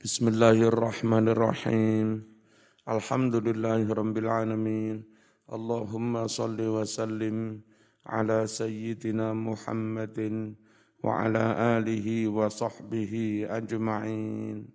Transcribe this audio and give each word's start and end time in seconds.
Bismillahirrahmanirrahim. 0.00 2.24
Alhamdulillahirrabbilalamin. 2.88 5.04
Allahumma 5.44 6.24
salli 6.24 6.64
wa 6.64 6.88
sallim 6.88 7.60
ala 8.08 8.48
sayyidina 8.48 9.36
Muhammadin 9.36 10.56
wa 11.04 11.20
ala 11.20 11.76
alihi 11.76 12.32
wa 12.32 12.48
sahbihi 12.48 13.44
ajma'in. 13.44 14.72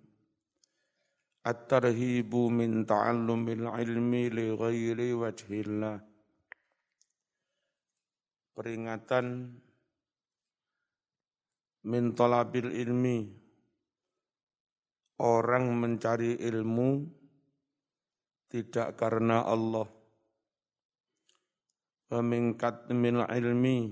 At-tarhibu 1.42 2.46
min 2.46 2.86
ta'allumil 2.86 3.66
ilmi 3.66 4.30
li 4.30 4.54
ghairi 4.54 5.10
wajhillah. 5.10 6.06
Peringatan 8.54 9.58
min 11.82 12.14
talabil 12.14 12.70
ilmi 12.70 13.45
orang 15.20 15.72
mencari 15.72 16.36
ilmu 16.36 17.04
tidak 18.52 18.96
karena 18.96 19.44
Allah. 19.44 19.88
Pemingkat 22.06 22.86
min 22.94 23.18
ilmi 23.18 23.90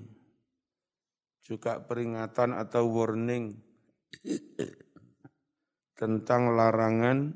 juga 1.42 1.82
peringatan 1.82 2.54
atau 2.54 2.86
warning 2.86 3.58
tentang 5.98 6.54
larangan 6.54 7.34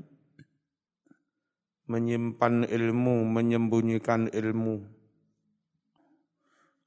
menyimpan 1.90 2.68
ilmu, 2.68 3.26
menyembunyikan 3.26 4.30
ilmu. 4.30 4.86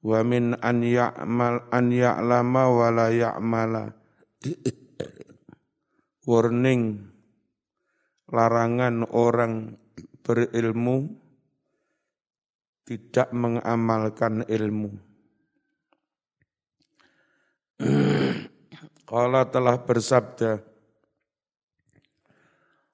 Wa 0.02 0.24
min 0.26 0.56
an 0.58 0.82
ya'mal 0.82 1.68
an 1.68 1.86
ya'lama 1.92 2.62
wa 2.72 2.88
la 2.90 3.06
ya'mala 3.12 3.92
warning 6.22 7.10
larangan 8.30 9.02
orang 9.10 9.74
berilmu 10.22 11.18
tidak 12.86 13.34
mengamalkan 13.34 14.46
ilmu. 14.46 14.90
Kala 19.08 19.44
telah 19.50 19.76
bersabda 19.82 20.62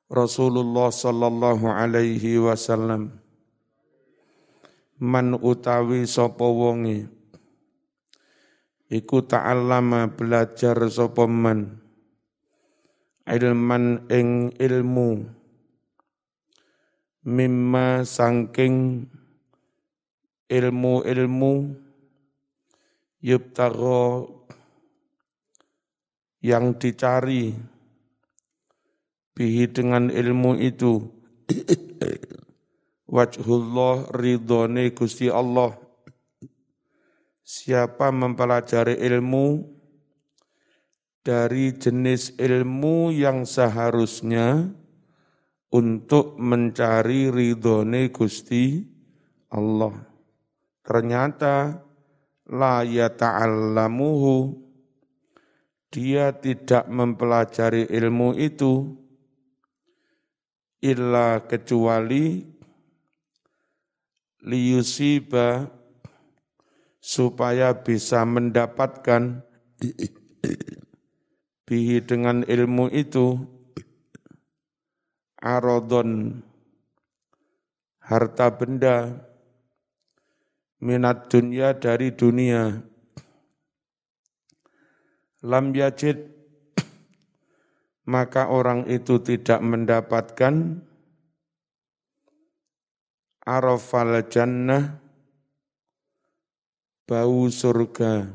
Rasulullah 0.08 0.88
sallallahu 0.88 1.68
alaihi 1.68 2.40
wasallam 2.40 3.20
Man 4.98 5.38
utawi 5.38 6.08
sapa 6.10 6.42
wonge 6.42 7.06
iku 8.90 9.22
ta'allama 9.22 10.10
belajar 10.10 10.74
sapa 10.90 11.28
man 11.30 11.87
ilman 13.28 14.08
ing 14.08 14.56
ilmu. 14.56 15.28
Mimma 17.28 18.08
sangking 18.08 19.04
ilmu-ilmu 20.48 21.54
yubtagha 23.20 24.24
yang 26.40 26.72
dicari 26.80 27.52
bihi 29.36 29.64
dengan 29.68 30.08
ilmu 30.08 30.56
itu. 30.56 31.04
Wajhullah 33.12 34.08
ridhone 34.16 34.92
Gusti 34.96 35.28
Allah. 35.28 35.76
Siapa 37.44 38.12
mempelajari 38.12 39.00
ilmu 39.00 39.77
dari 41.22 41.74
jenis 41.76 42.38
ilmu 42.38 43.12
yang 43.12 43.44
seharusnya 43.44 44.70
untuk 45.68 46.40
mencari 46.40 47.28
ridhone 47.28 48.08
Gusti 48.08 48.80
Allah. 49.52 49.92
Ternyata 50.84 51.84
la 52.48 52.80
yata'allamuhu 52.80 54.56
dia 55.92 56.32
tidak 56.36 56.88
mempelajari 56.88 57.88
ilmu 57.88 58.36
itu 58.36 58.96
illa 60.84 61.44
kecuali 61.44 62.44
liyusiba 64.44 65.68
supaya 67.00 67.72
bisa 67.72 68.22
mendapatkan 68.28 69.42
bihi 71.68 72.00
dengan 72.00 72.48
ilmu 72.48 72.88
itu 72.88 73.44
arodon 75.36 76.40
harta 78.00 78.48
benda 78.56 79.20
minat 80.80 81.28
dunia 81.28 81.76
dari 81.76 82.08
dunia. 82.16 82.80
Lam 85.44 85.76
yajid 85.76 86.32
maka 88.08 88.48
orang 88.48 88.88
itu 88.88 89.20
tidak 89.20 89.60
mendapatkan 89.60 90.80
arafal 93.44 94.24
jannah 94.32 95.04
bau 97.04 97.44
surga. 97.52 98.32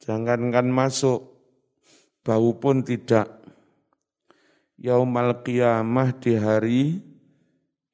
Jangankan 0.00 0.72
masuk 0.72 1.31
bau 2.22 2.54
pun 2.58 2.86
tidak. 2.86 3.42
Yaumal 4.78 5.42
qiyamah 5.46 6.10
di 6.18 6.32
hari 6.38 6.82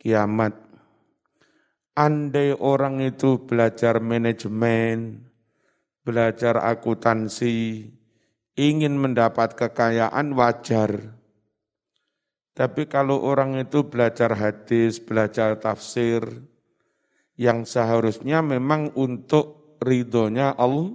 kiamat. 0.00 0.56
Andai 1.98 2.54
orang 2.54 3.02
itu 3.02 3.42
belajar 3.42 3.98
manajemen, 3.98 5.26
belajar 6.06 6.62
akuntansi, 6.62 7.90
ingin 8.54 8.94
mendapat 8.94 9.58
kekayaan 9.58 10.32
wajar. 10.38 11.18
Tapi 12.54 12.86
kalau 12.86 13.22
orang 13.22 13.58
itu 13.58 13.82
belajar 13.86 14.34
hadis, 14.38 15.02
belajar 15.02 15.58
tafsir, 15.58 16.22
yang 17.38 17.62
seharusnya 17.62 18.42
memang 18.42 18.94
untuk 18.98 19.78
ridhonya 19.78 20.58
Allah, 20.58 20.94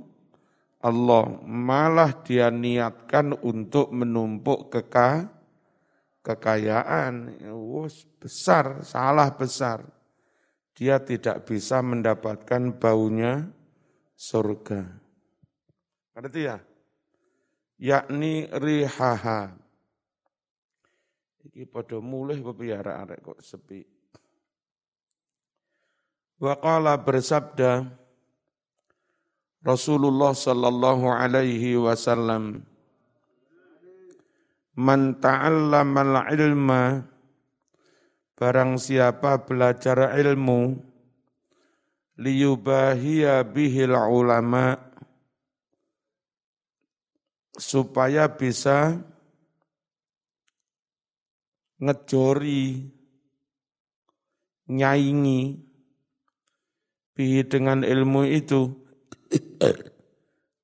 Allah 0.83 1.31
malah 1.47 2.11
dia 2.27 2.51
niatkan 2.51 3.39
untuk 3.39 3.95
menumpuk 3.95 4.67
keka, 4.67 5.31
kekayaan. 6.19 7.39
Wus, 7.55 8.03
besar, 8.19 8.83
salah 8.83 9.31
besar. 9.31 9.87
Dia 10.75 10.99
tidak 10.99 11.47
bisa 11.47 11.79
mendapatkan 11.79 12.75
baunya 12.75 13.47
surga. 14.19 14.83
Ngerti 16.19 16.41
ya? 16.51 16.59
Yakni 17.79 18.51
rihaha. 18.51 19.55
Iki 21.47 21.63
pada 21.71 22.03
mulai 22.03 22.43
bepiara 22.43 23.07
arek 23.07 23.23
kok 23.23 23.39
sepi. 23.39 23.87
Waqala 26.43 26.99
bersabda, 26.99 28.02
Rasulullah 29.63 30.35
sallallahu 30.35 31.07
alaihi 31.07 31.79
wasallam 31.79 32.67
Man 34.75 35.23
ta'allama 35.23 36.27
ilma 36.35 37.07
barang 38.35 38.75
siapa 38.75 39.39
belajar 39.47 40.19
ilmu 40.19 40.83
liyubahiya 42.19 43.47
bihil 43.47 43.95
ulama 43.95 44.75
supaya 47.55 48.27
bisa 48.27 48.99
ngejori 51.79 52.83
nyaingi 54.67 55.41
bihi 57.15 57.47
dengan 57.47 57.87
ilmu 57.87 58.27
itu 58.27 58.82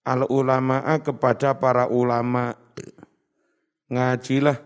al 0.06 0.26
ulama'a 0.26 1.02
kepada 1.02 1.58
para 1.58 1.86
ulama. 1.90 2.58
Ngajilah. 3.90 4.58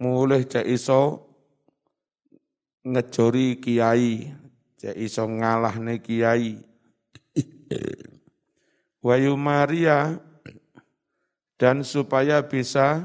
Mulai 0.00 0.48
cek 0.48 0.64
iso 0.64 1.28
ngejori 2.84 3.60
kiai. 3.60 4.32
Cek 4.80 4.96
iso 4.96 5.28
ngalahne 5.28 6.00
kiai. 6.00 6.56
Wayu 9.00 9.36
Maria 9.36 10.20
dan 11.60 11.84
supaya 11.84 12.44
bisa 12.44 13.04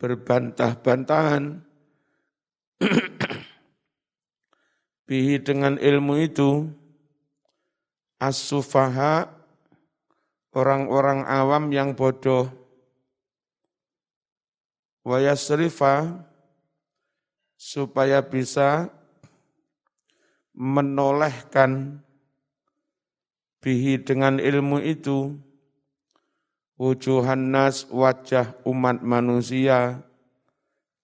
berbantah-bantahan. 0.00 1.60
Bihi 5.08 5.36
dengan 5.44 5.76
ilmu 5.76 6.14
itu 6.24 6.79
as-sufaha 8.20 9.32
orang-orang 10.52 11.24
awam 11.24 11.72
yang 11.72 11.96
bodoh. 11.96 12.52
Wayasrifa 15.00 16.20
supaya 17.56 18.20
bisa 18.20 18.92
menolehkan 20.52 22.04
bihi 23.64 24.04
dengan 24.04 24.36
ilmu 24.36 24.84
itu. 24.84 25.40
Wujuhan 26.80 27.52
nas 27.52 27.88
wajah 27.88 28.56
umat 28.68 29.00
manusia. 29.04 30.04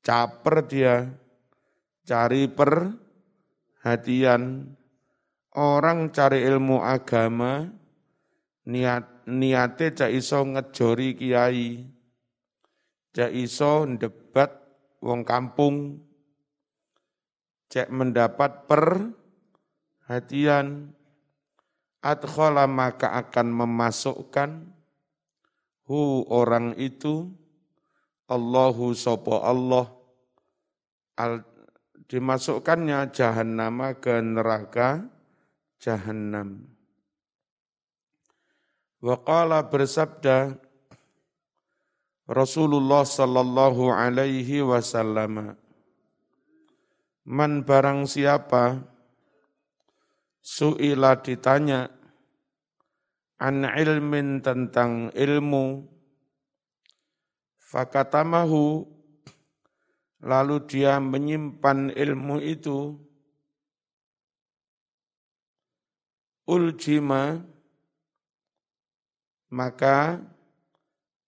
Caper 0.04 0.62
dia 0.68 1.08
cari 2.06 2.46
perhatian 2.46 3.02
orang 5.56 6.12
cari 6.12 6.44
ilmu 6.44 6.84
agama 6.84 7.64
niat 8.68 9.24
niate 9.26 9.96
cak 9.96 10.12
iso 10.12 10.44
ngejori 10.44 11.16
kiai 11.16 11.88
cak 13.16 13.32
iso 13.32 13.88
debat 13.96 14.52
wong 15.00 15.24
kampung 15.24 16.04
cek 17.72 17.88
mendapat 17.88 18.68
perhatian 20.06 20.92
adkhala 22.04 22.68
maka 22.70 23.16
akan 23.16 23.64
memasukkan 23.64 24.70
hu 25.88 26.22
orang 26.30 26.76
itu 26.78 27.32
Allahu 28.26 28.94
sopo 28.94 29.42
Allah 29.42 29.86
al, 31.18 31.46
dimasukkannya 32.10 33.10
jahannama 33.10 33.98
ke 33.98 34.22
neraka 34.22 35.15
jahannam. 35.80 36.66
Waqala 39.00 39.62
bersabda 39.68 40.56
Rasulullah 42.26 43.06
sallallahu 43.06 43.92
alaihi 43.94 44.64
wasallam 44.66 45.54
Man 47.26 47.52
barang 47.66 48.06
siapa 48.06 48.86
suila 50.42 51.18
ditanya 51.18 51.90
an 53.42 53.66
ilmin 53.66 54.40
tentang 54.40 55.10
ilmu 55.10 55.90
fakatamahu 57.58 58.86
lalu 60.22 60.56
dia 60.70 61.02
menyimpan 61.02 61.90
ilmu 61.92 62.40
itu 62.40 62.94
uljima 66.46 67.42
maka 69.52 70.22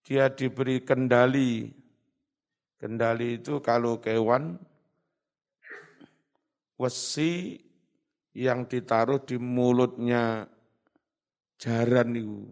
dia 0.01 0.31
diberi 0.31 0.81
kendali 0.81 1.69
kendali 2.79 3.37
itu 3.37 3.59
kalau 3.59 3.99
kewan 3.99 4.57
wesi 6.79 7.59
yang 8.31 8.63
ditaruh 8.63 9.19
di 9.19 9.35
mulutnya 9.35 10.47
jaran 11.59 12.15
itu. 12.15 12.47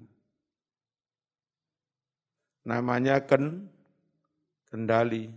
Namanya 2.68 3.24
ken, 3.24 3.72
kendali. 4.68 5.32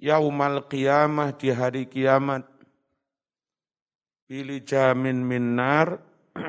Yaumal 0.00 0.64
qiyamah 0.64 1.36
di 1.36 1.52
hari 1.52 1.84
kiamat. 1.84 2.48
Pilih 4.28 4.60
jamin 4.60 5.24
minar 5.24 5.96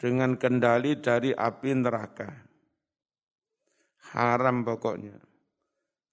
dengan 0.00 0.38
kendali 0.38 0.94
dari 1.02 1.34
api 1.34 1.70
neraka. 1.74 2.30
Haram 4.14 4.62
pokoknya. 4.62 5.18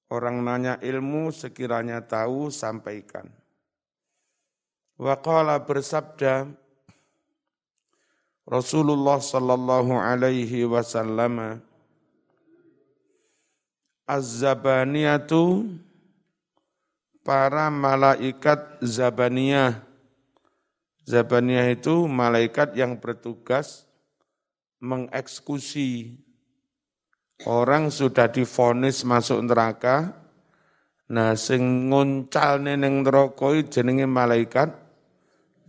Orang 0.10 0.42
nanya 0.42 0.82
ilmu 0.82 1.30
sekiranya 1.30 2.02
tahu 2.02 2.50
sampaikan. 2.50 3.30
Waqala 4.98 5.62
bersabda 5.62 6.50
Rasulullah 8.50 9.22
sallallahu 9.22 10.02
alaihi 10.02 10.66
wasallam 10.66 11.62
Az-zabaniyatu 14.10 15.78
para 17.28 17.68
malaikat 17.68 18.80
zabaniyah. 18.80 19.84
Zabaniyah 21.04 21.76
itu 21.76 22.08
malaikat 22.08 22.72
yang 22.80 22.96
bertugas 22.96 23.84
mengeksekusi 24.80 26.24
Orang 27.46 27.94
sudah 27.94 28.34
difonis 28.34 29.06
masuk 29.06 29.46
neraka, 29.46 30.10
nah 31.06 31.38
sing 31.38 31.94
nguncal 31.94 32.66
neneng 32.66 33.06
neraka 33.06 33.54
jenenge 33.70 34.10
malaikat 34.10 34.74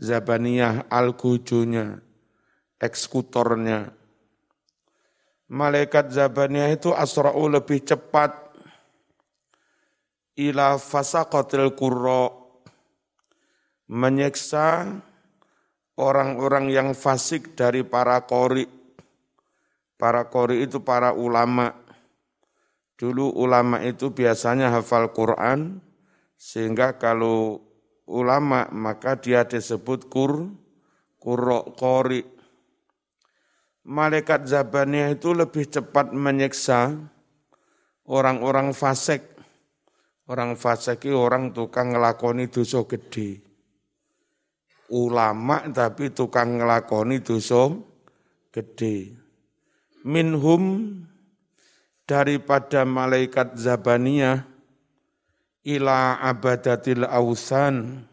Zabaniyah 0.00 0.88
al-Gujunya, 0.88 2.00
eksekutornya. 2.81 3.93
Malaikat 5.52 6.08
Zabaniyah 6.08 6.72
itu 6.72 6.96
asra'u 6.96 7.52
lebih 7.52 7.84
cepat 7.84 8.48
ila 10.38 10.79
fasaqatil 10.79 11.75
qurra 11.75 12.31
menyiksa 13.90 14.87
orang-orang 15.99 16.70
yang 16.70 16.94
fasik 16.94 17.58
dari 17.58 17.82
para 17.82 18.23
kori 18.23 18.79
Para 19.99 20.31
kori 20.31 20.62
itu 20.62 20.79
para 20.79 21.11
ulama. 21.11 21.75
Dulu 22.94 23.35
ulama 23.35 23.82
itu 23.82 24.14
biasanya 24.14 24.70
hafal 24.70 25.11
Quran, 25.11 25.82
sehingga 26.38 26.94
kalau 27.02 27.58
ulama 28.06 28.70
maka 28.70 29.19
dia 29.19 29.43
disebut 29.43 30.06
kur, 30.06 30.55
kuro, 31.19 31.75
kori. 31.75 32.23
Malaikat 33.82 34.46
Zabaniyah 34.46 35.19
itu 35.19 35.34
lebih 35.34 35.67
cepat 35.67 36.14
menyiksa 36.14 36.94
orang-orang 38.06 38.70
fasik. 38.70 39.38
Orang 40.29 40.61
fasik 40.61 41.09
orang 41.09 41.57
tukang 41.57 41.97
ngelakoni 41.97 42.53
dosa 42.53 42.85
gede. 42.85 43.41
Ulama 44.93 45.65
tapi 45.73 46.13
tukang 46.13 46.61
ngelakoni 46.61 47.25
dosa 47.25 47.73
gede 48.53 49.29
minhum 50.09 50.95
daripada 52.09 52.89
malaikat 52.89 53.58
Zabaniyah 53.61 54.47
ila 55.69 56.17
abadatil 56.25 57.05
ausan 57.05 58.08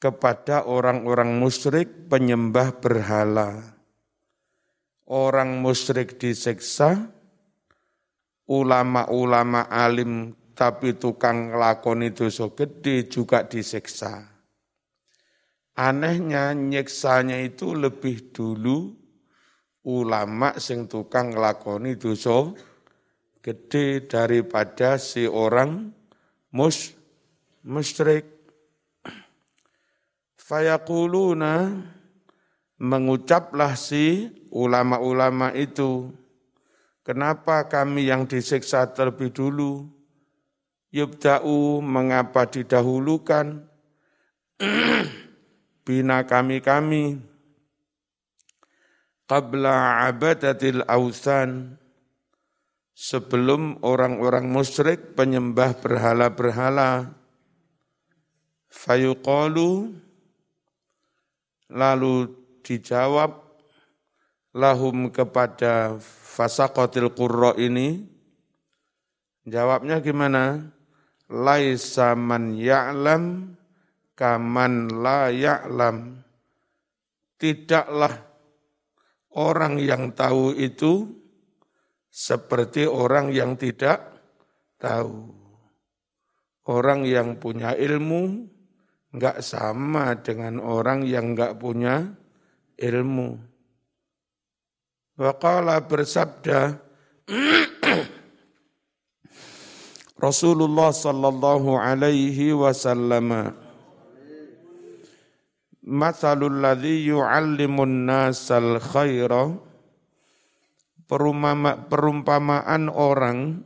kepada 0.00 0.64
orang-orang 0.64 1.36
musyrik 1.36 2.08
penyembah 2.08 2.76
berhala. 2.80 3.76
Orang 5.04 5.60
musyrik 5.60 6.16
diseksa, 6.16 7.12
ulama-ulama 8.48 9.68
alim 9.68 10.32
tapi 10.54 10.94
tukang 10.94 11.52
lakoni 11.58 12.14
dosa 12.14 12.48
gede 12.54 13.10
juga 13.10 13.42
diseksa. 13.42 14.34
Anehnya 15.74 16.54
nyeksanya 16.54 17.42
itu 17.42 17.74
lebih 17.74 18.30
dulu 18.30 18.94
ulama 19.84 20.56
sing 20.62 20.86
tukang 20.86 21.34
nglakoni 21.34 21.98
dosa 21.98 22.54
gede 23.44 24.06
daripada 24.08 24.96
si 24.96 25.28
orang 25.28 25.92
mus 26.54 26.96
musyrik 27.66 28.24
fayaquluna 30.40 31.84
mengucaplah 32.80 33.76
si 33.76 34.30
ulama-ulama 34.48 35.52
itu 35.52 36.08
kenapa 37.04 37.68
kami 37.68 38.08
yang 38.08 38.24
disiksa 38.24 38.88
terlebih 38.88 39.34
dulu 39.34 39.90
yubda'u 40.94 41.82
mengapa 41.82 42.46
didahulukan? 42.46 43.66
Bina 45.84 46.22
kami-kami 46.22 47.18
qabla 49.26 50.06
abadatil 50.06 50.86
ausan 50.86 51.76
sebelum 52.94 53.82
orang-orang 53.82 54.46
musyrik 54.46 55.18
penyembah 55.18 55.74
berhala-berhala. 55.82 57.10
Fayuqalu 58.70 59.94
lalu 61.70 62.14
dijawab 62.62 63.44
lahum 64.54 65.10
kepada 65.10 65.98
fasaqatil 66.00 67.10
qurra 67.14 67.58
ini. 67.58 68.06
Jawabnya 69.44 70.00
gimana 70.00 70.73
laisa 71.34 72.14
man 72.14 72.54
ya'lam 72.54 73.54
kaman 74.14 75.02
la 75.02 75.34
ya'lam 75.34 76.22
tidaklah 77.34 78.14
orang 79.34 79.82
yang 79.82 80.14
tahu 80.14 80.54
itu 80.54 81.10
seperti 82.14 82.86
orang 82.86 83.34
yang 83.34 83.58
tidak 83.58 84.14
tahu. 84.78 85.34
Orang 86.64 87.04
yang 87.04 87.36
punya 87.36 87.76
ilmu 87.76 88.48
nggak 89.12 89.44
sama 89.44 90.16
dengan 90.22 90.62
orang 90.62 91.04
yang 91.04 91.36
nggak 91.36 91.58
punya 91.60 92.08
ilmu. 92.78 93.36
Waqala 95.20 95.84
bersabda 95.84 96.80
Rasulullah 100.14 100.94
sallallahu 100.94 101.74
alaihi 101.74 102.54
wasallam. 102.54 103.50
Mathalul 105.84 106.62
ladzi 106.62 107.10
yu'allimun 107.10 108.06
nasal 108.06 108.78
khaira. 108.78 109.52
Perumpamaan 111.04 112.88
orang 112.88 113.60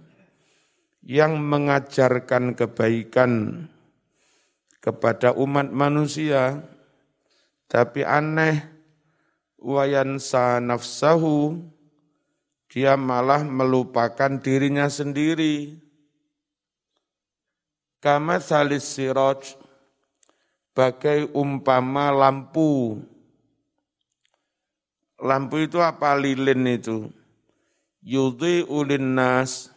yang 1.06 1.38
mengajarkan 1.38 2.58
kebaikan 2.58 3.64
kepada 4.82 5.32
umat 5.38 5.70
manusia 5.70 6.60
tapi 7.70 8.02
aneh 8.02 8.66
wayansa 9.56 10.60
nafsahu 10.60 11.62
dia 12.68 12.98
malah 12.98 13.40
melupakan 13.46 14.36
dirinya 14.42 14.90
sendiri 14.92 15.87
kama 17.98 18.38
salis 18.38 18.86
siraj 18.86 19.58
bagai 20.78 21.26
umpama 21.34 22.14
lampu. 22.14 23.02
Lampu 25.18 25.66
itu 25.66 25.82
apa? 25.82 26.14
Lilin 26.14 26.62
itu. 26.70 27.10
Yudhi 28.02 28.62
ulin 28.62 29.18
nas. 29.18 29.74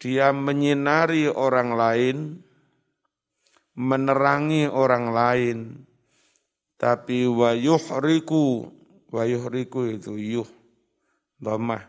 Dia 0.00 0.32
menyinari 0.32 1.28
orang 1.28 1.76
lain 1.76 2.16
menerangi 3.76 4.70
orang 4.70 5.06
lain. 5.10 5.58
Tapi 6.80 7.28
wayuhriku 7.28 8.72
wayuhriku 9.12 9.80
itu 9.92 10.16
yuh 10.16 10.48
dhamah. 11.42 11.84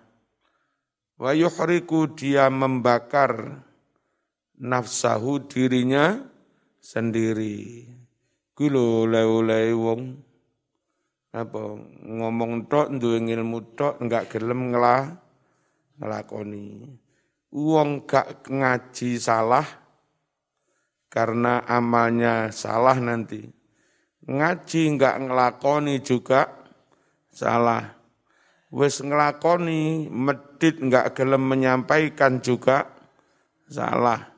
Wayuhriku 1.21 2.11
dia 2.17 2.49
membakar 2.49 3.63
nafsahu 4.61 5.49
dirinya 5.49 6.21
sendiri 6.77 7.89
kulo 8.53 9.09
leu 9.09 9.41
wong 9.81 10.01
apa 11.33 11.61
ngomong 12.05 12.69
tok 12.69 12.93
duwe 13.01 13.17
ilmu 13.17 13.73
tok 13.73 13.97
enggak 13.99 14.29
gelem 14.29 14.69
ngelah 14.69 15.17
ngelakoni 15.97 16.85
wong 17.51 18.05
gak 18.07 18.47
ngaji 18.47 19.19
salah 19.19 19.81
karena 21.11 21.67
amalnya 21.67 22.47
salah 22.55 22.95
nanti. 22.95 23.43
Ngaji 24.23 24.81
enggak 24.95 25.19
ngelakoni 25.19 25.99
juga 25.99 26.47
salah. 27.27 27.99
Wes 28.71 29.03
ngelakoni 29.03 30.07
medit 30.07 30.79
enggak 30.79 31.19
gelem 31.19 31.43
menyampaikan 31.43 32.39
juga 32.39 32.87
salah. 33.67 34.30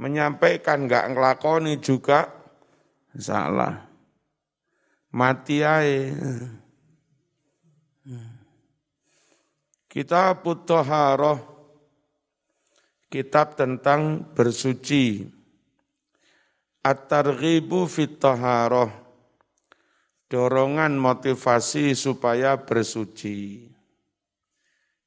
Menyampaikan 0.00 0.88
enggak 0.88 1.12
ngelakoni 1.12 1.76
juga 1.82 2.32
salah. 3.12 3.84
Mati 5.12 5.60
ae. 5.60 6.16
Kita 9.92 10.32
butuh 10.40 10.80
haroh 10.80 11.38
kitab 13.12 13.60
tentang 13.60 14.32
bersuci. 14.32 15.28
At-targhibu 16.82 17.84
fit. 17.86 18.18
Dorongan 20.32 20.96
motivasi 20.96 21.92
supaya 21.92 22.56
bersuci. 22.56 23.68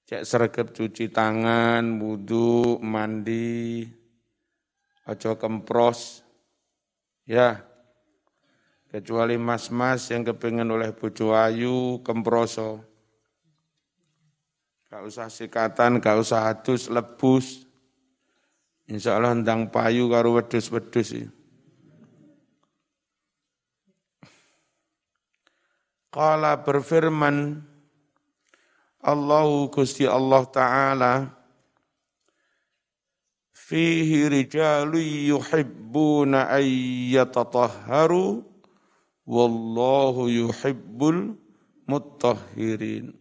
Cek 0.06 0.22
sergap 0.22 0.70
cuci 0.70 1.10
tangan, 1.10 1.98
wudhu, 1.98 2.78
mandi, 2.78 3.90
ojo 5.06 5.32
kempros. 5.38 6.26
Ya, 7.26 7.66
kecuali 8.90 9.38
mas-mas 9.38 10.10
yang 10.14 10.22
kepingin 10.22 10.70
oleh 10.70 10.94
bojo 10.94 11.34
ayu, 11.34 12.02
kemproso. 12.06 12.86
Gak 14.90 15.02
usah 15.04 15.28
sikatan, 15.28 15.98
gak 15.98 16.22
usah 16.22 16.54
hadus, 16.54 16.88
lebus. 16.94 17.66
Insya 18.86 19.18
Allah 19.18 19.34
ndang 19.34 19.74
payu 19.74 20.06
karo 20.14 20.38
wedus-wedus. 20.38 21.26
Qala 26.14 26.64
berfirman 26.64 27.60
Allahu 29.04 29.68
Gusti 29.68 30.08
Allah 30.08 30.48
Ta'ala 30.48 31.14
fihi 33.66 34.30
rijalu 34.30 35.02
yuhibbuna 35.34 36.54
ay 36.54 36.70
yatatahharu 37.18 38.46
wallahu 39.26 40.30
yuhibbul 40.30 41.34
mutahhirin. 41.90 43.18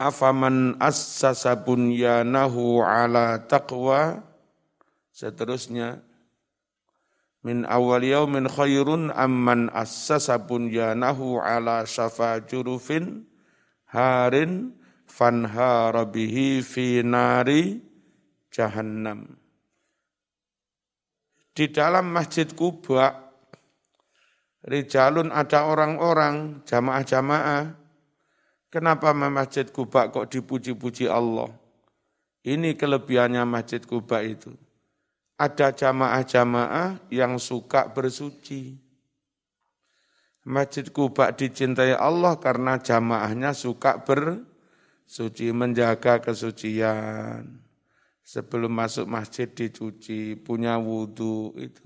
Afaman 0.00 0.74
assasa 0.82 1.54
bunyanahu 1.54 2.82
ala 2.82 3.36
taqwa 3.46 4.24
seterusnya 5.12 6.00
min 7.44 7.68
awal 7.68 8.00
yaumin 8.00 8.48
khairun 8.48 9.12
amman 9.12 9.68
assasa 9.76 10.40
bunyanahu 10.40 11.38
ala 11.38 11.84
syafa 11.84 12.40
jurufin 12.48 13.28
harin 13.92 14.79
fanhara 15.10 16.06
bihi 16.06 16.62
fi 16.62 17.02
nari 17.02 17.82
jahannam 18.54 19.26
di 21.50 21.66
dalam 21.74 22.14
masjid 22.14 22.46
Kuba 22.46 23.26
Rijalun 24.60 25.32
ada 25.32 25.66
orang-orang 25.66 26.62
jamaah-jamaah 26.68 27.80
Kenapa 28.70 29.10
Masjid 29.10 29.66
Kuba 29.66 30.14
kok 30.14 30.30
dipuji-puji 30.30 31.10
Allah? 31.10 31.50
Ini 32.46 32.78
kelebihannya 32.78 33.42
Masjid 33.42 33.82
Kuba 33.82 34.22
itu. 34.22 34.54
Ada 35.34 35.74
jamaah-jamaah 35.74 37.10
yang 37.10 37.42
suka 37.42 37.90
bersuci. 37.90 38.78
Masjid 40.46 40.86
Kuba 40.86 41.34
dicintai 41.34 41.98
Allah 41.98 42.38
karena 42.38 42.78
jamaahnya 42.78 43.50
suka 43.58 44.06
bersuci, 44.06 44.46
menjaga 45.50 46.22
kesucian. 46.22 47.62
Sebelum 48.22 48.70
masuk 48.70 49.10
masjid 49.10 49.50
dicuci, 49.50 50.38
punya 50.38 50.78
wudhu 50.78 51.50
itu. 51.58 51.82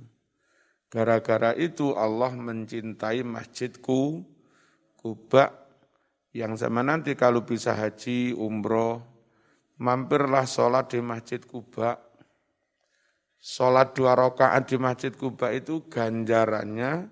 Gara-gara 0.92 1.56
itu 1.56 1.96
Allah 1.96 2.36
mencintai 2.36 3.24
masjidku 3.24 4.22
Kuba 5.00 5.64
yang 6.34 6.58
sama 6.58 6.82
nanti 6.82 7.14
kalau 7.14 7.46
bisa 7.46 7.78
haji, 7.78 8.34
umroh, 8.34 9.06
mampirlah 9.78 10.42
sholat 10.44 10.90
di 10.90 10.98
Masjid 10.98 11.38
Kuba. 11.38 11.94
Sholat 13.38 13.94
dua 13.94 14.18
rakaat 14.18 14.66
di 14.66 14.76
Masjid 14.80 15.14
Kuba 15.14 15.54
itu 15.54 15.86
ganjarannya 15.86 17.06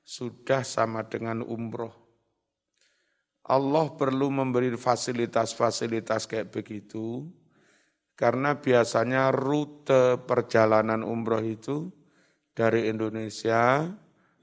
sudah 0.00 0.64
sama 0.64 1.04
dengan 1.04 1.44
umroh. 1.44 2.01
Allah 3.42 3.90
perlu 3.90 4.30
memberi 4.30 4.70
fasilitas-fasilitas 4.78 6.30
kayak 6.30 6.54
begitu, 6.54 7.26
karena 8.14 8.54
biasanya 8.54 9.34
rute 9.34 10.22
perjalanan 10.22 11.02
umroh 11.02 11.42
itu 11.42 11.90
dari 12.54 12.86
Indonesia 12.86 13.88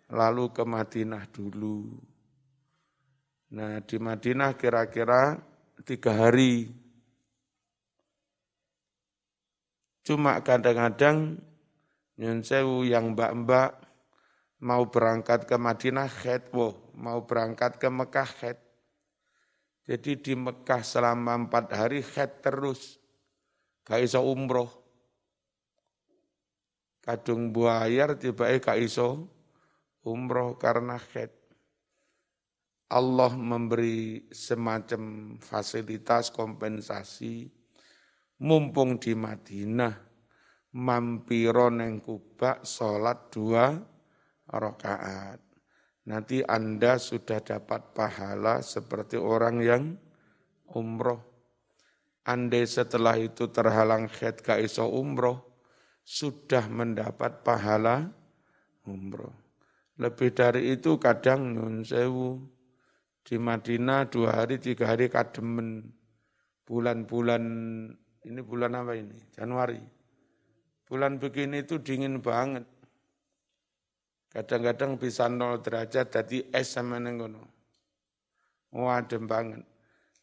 lalu 0.10 0.52
ke 0.52 0.64
Madinah 0.66 1.24
dulu 1.32 2.10
Nah 3.50 3.82
di 3.82 3.98
Madinah 3.98 4.54
kira-kira 4.54 5.42
tiga 5.82 6.14
hari. 6.14 6.70
Cuma 10.06 10.38
kadang-kadang 10.46 11.38
Nyun 12.20 12.44
Sewu 12.46 12.86
yang 12.86 13.16
mbak-mbak 13.16 13.80
mau 14.62 14.84
berangkat 14.92 15.48
ke 15.48 15.56
Madinah 15.56 16.12
khed, 16.12 16.52
woh, 16.52 16.92
mau 17.00 17.24
berangkat 17.24 17.80
ke 17.80 17.88
Mekah 17.88 18.28
khed. 18.28 18.60
Jadi 19.90 20.22
di 20.22 20.34
Mekah 20.38 20.86
selama 20.86 21.34
empat 21.34 21.74
hari 21.74 22.06
khed 22.06 22.46
terus. 22.46 23.02
Gak 23.82 24.06
iso 24.06 24.22
umroh. 24.22 24.70
Kadung 27.02 27.50
buayar 27.50 28.14
tiba-tiba 28.14 28.62
gak 28.70 28.78
iso 28.86 29.26
umroh 30.06 30.62
karena 30.62 31.02
khed. 31.02 31.34
Allah 32.94 33.34
memberi 33.34 34.30
semacam 34.30 35.34
fasilitas 35.42 36.30
kompensasi 36.30 37.50
mumpung 38.46 39.02
di 39.02 39.18
Madinah 39.18 39.94
mampiro 40.74 41.74
neng 41.74 41.98
kubak 41.98 42.62
sholat 42.62 43.34
dua 43.34 43.74
rakaat. 44.46 45.49
Nanti 46.08 46.40
Anda 46.46 46.96
sudah 46.96 47.44
dapat 47.44 47.92
pahala 47.92 48.64
seperti 48.64 49.20
orang 49.20 49.60
yang 49.60 49.84
umroh. 50.72 51.20
Andai 52.24 52.64
setelah 52.70 53.18
itu 53.18 53.50
terhalang 53.50 54.06
khed 54.06 54.46
iso 54.62 54.86
umroh, 54.86 55.42
sudah 56.06 56.70
mendapat 56.70 57.42
pahala 57.42 58.14
umroh. 58.86 59.34
Lebih 60.00 60.32
dari 60.32 60.72
itu 60.78 60.96
kadang 60.96 61.58
nyun 61.58 61.84
sewu 61.84 62.40
di 63.28 63.36
Madinah 63.36 64.08
dua 64.08 64.42
hari, 64.42 64.58
tiga 64.58 64.90
hari 64.90 65.12
kademen. 65.12 65.92
Bulan-bulan, 66.64 67.44
ini 68.24 68.42
bulan 68.46 68.78
apa 68.78 68.94
ini? 68.94 69.18
Januari. 69.34 69.82
Bulan 70.86 71.18
begini 71.18 71.66
itu 71.66 71.82
dingin 71.82 72.22
banget. 72.22 72.66
Kadang-kadang 74.30 75.02
bisa 75.02 75.26
nol 75.26 75.58
derajat, 75.66 76.14
jadi 76.14 76.54
es 76.54 76.78
sama 76.78 77.02
nengono. 77.02 77.50
Wadem 78.70 79.26
banget. 79.26 79.66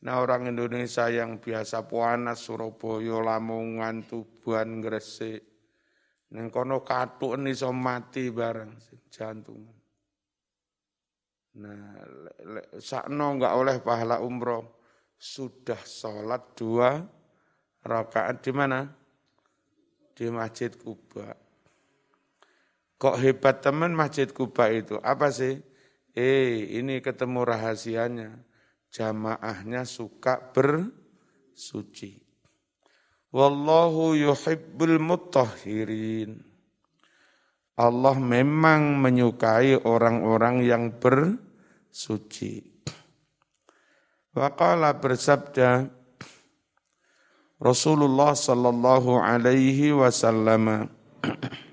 Nah 0.07 0.23
orang 0.23 0.47
Indonesia 0.55 1.11
yang 1.11 1.43
biasa 1.43 1.91
panas, 1.91 2.47
Surabaya, 2.47 3.19
Lamongan, 3.19 4.07
Tuban, 4.07 4.79
Gresik, 4.79 5.43
neng 6.31 6.55
kono 6.55 6.87
katuk 6.87 7.35
ini 7.35 7.51
so 7.51 7.75
mati 7.75 8.31
bareng 8.31 8.79
jantung. 9.11 9.67
Nah, 11.57 11.97
sakno 12.77 13.27
enggak 13.33 13.55
oleh 13.57 13.77
pahala 13.81 14.21
umroh, 14.21 14.77
sudah 15.17 15.81
sholat 15.81 16.53
dua 16.53 17.01
rakaat 17.81 18.45
di 18.45 18.53
mana? 18.53 18.85
Di 20.13 20.29
Masjid 20.29 20.69
Kuba. 20.77 21.46
Kok 22.97 23.17
hebat 23.21 23.61
teman 23.61 23.93
Masjid 23.93 24.25
Kuba 24.33 24.73
itu? 24.73 24.97
Apa 25.05 25.29
sih? 25.29 25.61
Eh, 26.17 26.81
ini 26.81 27.05
ketemu 27.05 27.45
rahasianya. 27.45 28.41
Jamaahnya 28.89 29.85
suka 29.85 30.41
bersuci. 30.41 32.17
Wallahu 33.37 34.17
yuhibbul 34.17 34.97
mutahhirin. 34.97 36.41
Allah 37.77 38.17
memang 38.17 38.97
menyukai 38.97 39.77
orang-orang 39.77 40.65
yang 40.65 40.97
ber 40.97 41.37
suci. 41.93 42.65
Waqala 44.33 44.97
bersabda 44.97 45.93
Rasulullah 47.61 48.33
sallallahu 48.33 49.21
alaihi 49.21 49.93
wasallam 49.93 50.89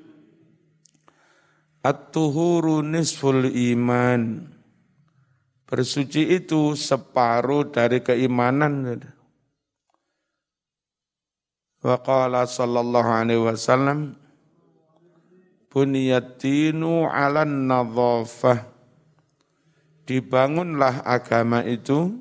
At-tuhuru 1.83 2.79
nisful 2.79 3.43
iman. 3.51 4.47
Bersuci 5.67 6.31
itu 6.31 6.79
separuh 6.79 7.67
dari 7.67 7.99
keimanan. 7.99 9.03
Wa 11.83 11.99
qala 11.99 12.47
sallallahu 12.47 13.09
alaihi 13.11 13.43
wasallam 13.43 14.15
Buniyat 15.73 16.37
dinu 16.37 17.09
ala 17.09 17.49
nadhafah 17.49 18.73
dibangunlah 20.05 21.03
agama 21.03 21.63
itu 21.63 22.19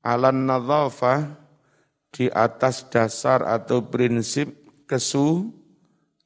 alan 0.00 0.48
nadhafah 0.48 1.36
di 2.08 2.32
atas 2.32 2.88
dasar 2.88 3.44
atau 3.44 3.84
prinsip 3.84 4.48
kesu 4.88 5.52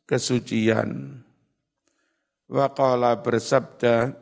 kesucian. 0.07 1.22
Waqala 2.53 3.17
bersabda 3.25 4.13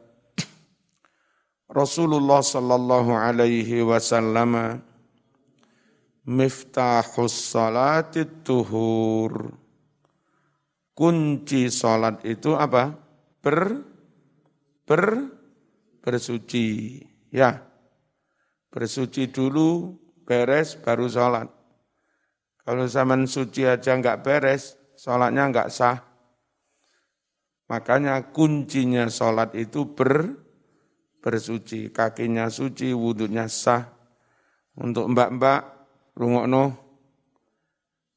Rasulullah 1.66 2.38
sallallahu 2.46 3.10
alaihi 3.10 3.82
wasallam 3.82 4.78
miftahus 6.22 7.34
salati 7.34 8.22
tuhur 8.46 9.50
kunci 11.00 11.72
salat 11.72 12.20
itu 12.28 12.52
apa? 12.54 12.92
Ber 13.40 13.82
ber 14.84 15.32
bersuci. 16.04 17.00
Ya, 17.30 17.62
bersuci 18.74 19.30
dulu, 19.30 19.96
beres, 20.26 20.74
baru 20.76 21.06
sholat. 21.06 21.46
Kalau 22.66 22.84
zaman 22.90 23.24
suci 23.30 23.64
aja 23.64 23.94
nggak 23.94 24.20
beres, 24.26 24.74
sholatnya 24.98 25.46
nggak 25.48 25.70
sah. 25.70 26.09
Makanya 27.70 28.34
kuncinya 28.34 29.06
sholat 29.06 29.54
itu 29.54 29.86
ber, 29.94 30.34
bersuci. 31.22 31.94
Kakinya 31.94 32.50
suci, 32.50 32.90
wudhunya 32.90 33.46
sah. 33.46 33.86
Untuk 34.74 35.06
mbak-mbak, 35.14 35.60
rungokno, 36.18 36.90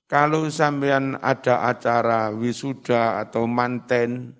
kalau 0.09 0.49
sampean 0.49 1.21
ada 1.21 1.69
acara 1.69 2.33
wisuda 2.33 3.21
atau 3.21 3.45
manten, 3.45 4.33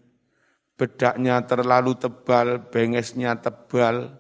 bedaknya 0.77 1.45
terlalu 1.45 1.93
tebal, 1.93 2.69
bengesnya 2.73 3.37
tebal, 3.37 4.17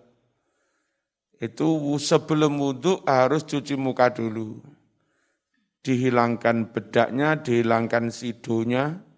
itu 1.41 1.67
sebelum 1.97 2.61
wudhu 2.61 3.01
harus 3.05 3.45
cuci 3.49 3.73
muka 3.77 4.13
dulu. 4.13 4.61
Dihilangkan 5.83 6.71
bedaknya, 6.71 7.41
dihilangkan 7.41 8.13
sidonya, 8.13 9.12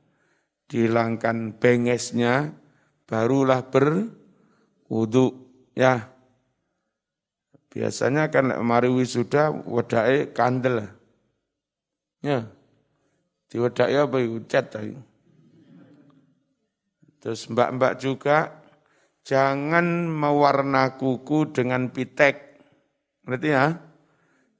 dihilangkan 0.69 1.57
bengesnya, 1.57 2.53
barulah 3.05 3.65
berwudhu. 3.69 5.45
Ya, 5.75 6.07
biasanya 7.73 8.31
kan 8.31 8.55
mari 8.63 8.87
wisuda 8.87 9.51
wadai 9.67 10.31
kandel. 10.31 10.87
Ya, 12.23 12.47
di 13.51 13.55
wadai 13.59 13.95
apa 13.99 14.17
itu? 14.23 14.39
Cat 14.47 14.71
tadi. 14.71 14.95
Terus 17.19 17.49
mbak-mbak 17.49 17.97
juga 17.97 18.61
jangan 19.25 20.05
mewarna 20.05 20.93
kuku 20.93 21.49
dengan 21.49 21.89
pitek. 21.89 22.61
Berarti 23.25 23.49
ya? 23.49 23.81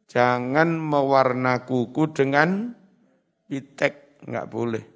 Jangan 0.09 0.73
mewarna 0.81 1.65
kuku 1.65 2.09
dengan 2.13 2.73
pitek, 3.45 4.25
enggak 4.25 4.49
boleh. 4.49 4.94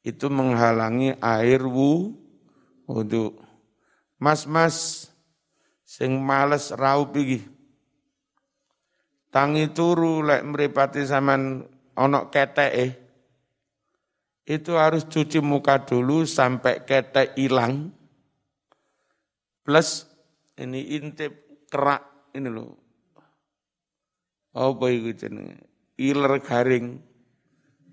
Itu 0.00 0.32
menghalangi 0.32 1.20
air 1.20 1.60
wu, 1.64 2.16
wudhu. 2.88 3.36
Mas-mas, 4.16 5.08
sing 5.84 6.20
males 6.20 6.72
raup 6.72 7.12
iki. 7.16 7.44
Tangi 9.30 9.70
turu 9.70 10.26
lek 10.26 10.42
mripati 10.42 11.06
sampean 11.06 11.62
ana 11.94 12.26
keteke 12.32 13.10
itu 14.50 14.74
harus 14.74 15.06
cuci 15.06 15.38
muka 15.38 15.86
dulu 15.86 16.26
sampai 16.26 16.82
ketek 16.82 17.38
hilang. 17.38 17.94
Plus 19.62 20.10
ini 20.58 20.98
intip 20.98 21.62
kerak 21.70 22.34
ini 22.34 22.50
loh. 22.50 22.74
Apa 24.50 24.90
itu 24.90 25.14
jenenge? 25.14 25.62
Iler 25.94 26.42
garing. 26.42 26.98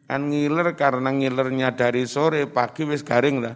Kan 0.07 0.31
ngiler 0.31 0.71
karena 0.79 1.11
ngilernya 1.11 1.75
dari 1.75 2.07
sore 2.07 2.47
pagi 2.47 2.87
wis 2.87 3.03
garing 3.03 3.43
lah. 3.43 3.55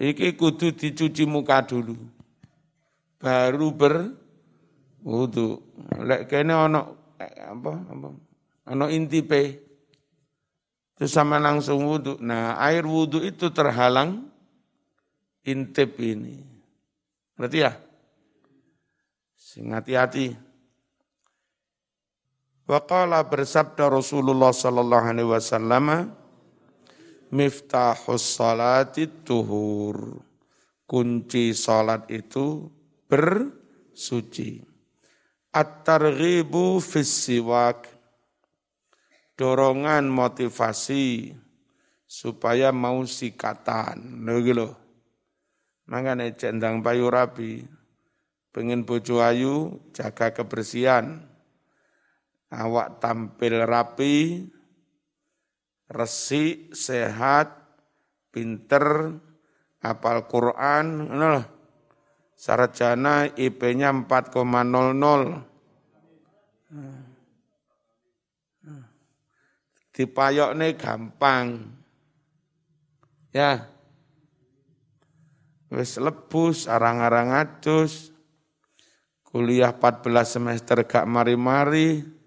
Iki 0.00 0.36
kudu 0.36 0.76
dicuci 0.76 1.24
muka 1.24 1.64
dulu. 1.64 1.96
Baru 3.16 3.72
ber 3.72 4.12
wudu. 5.00 5.60
Lek 6.04 6.28
kene 6.28 6.52
ana 6.52 6.92
apa 7.20 7.72
apa 7.88 8.08
ano 8.68 8.84
intipe. 8.92 9.60
Terus 10.96 11.16
sama 11.16 11.40
langsung 11.40 11.88
wudhu. 11.88 12.20
Nah 12.20 12.60
air 12.60 12.84
wudhu 12.84 13.24
itu 13.24 13.48
terhalang 13.48 14.28
intip 15.48 15.96
ini. 15.96 16.44
Berarti 17.36 17.58
ya? 17.64 17.72
Sing 19.40 19.72
hati-hati. 19.72 20.49
Waqala 22.70 23.26
bersabda 23.26 23.90
Rasulullah 23.90 24.54
sallallahu 24.54 25.06
alaihi 25.10 25.26
wasallam 25.26 26.14
miftahus 27.34 28.38
salati 28.38 29.10
tuhur. 29.26 30.22
Kunci 30.86 31.50
salat 31.54 32.06
itu 32.10 32.70
bersuci. 33.10 34.62
At-targhibu 35.50 36.78
fis 36.78 37.10
siwak 37.26 37.90
dorongan 39.34 40.06
motivasi 40.06 41.34
supaya 42.06 42.70
mau 42.70 43.02
sikatan. 43.02 44.26
Gitu 44.26 44.54
loh. 44.54 44.74
Makanya 45.90 46.30
cendang 46.38 46.82
payu 46.86 47.10
rapi. 47.10 47.66
Pengen 48.50 48.82
bojo 48.82 49.22
ayu, 49.22 49.78
jaga 49.94 50.34
kebersihan. 50.34 51.29
Awak 52.50 52.98
tampil 52.98 53.62
rapi, 53.62 54.42
resik, 55.86 56.74
sehat, 56.74 57.54
pinter, 58.34 59.14
apal 59.78 60.26
Quran, 60.26 61.14
nah, 61.14 61.46
sarjana 62.34 63.30
IP-nya 63.38 63.94
4,00. 63.94 65.46
Dipayok 69.94 70.50
nih 70.56 70.72
gampang. 70.74 71.46
Ya. 73.30 73.68
Wis 75.70 76.02
lebus, 76.02 76.66
arang-arang 76.66 77.30
adus. 77.30 78.10
Kuliah 79.22 79.70
14 79.70 80.26
semester 80.26 80.82
gak 80.82 81.06
mari-mari. 81.06 82.18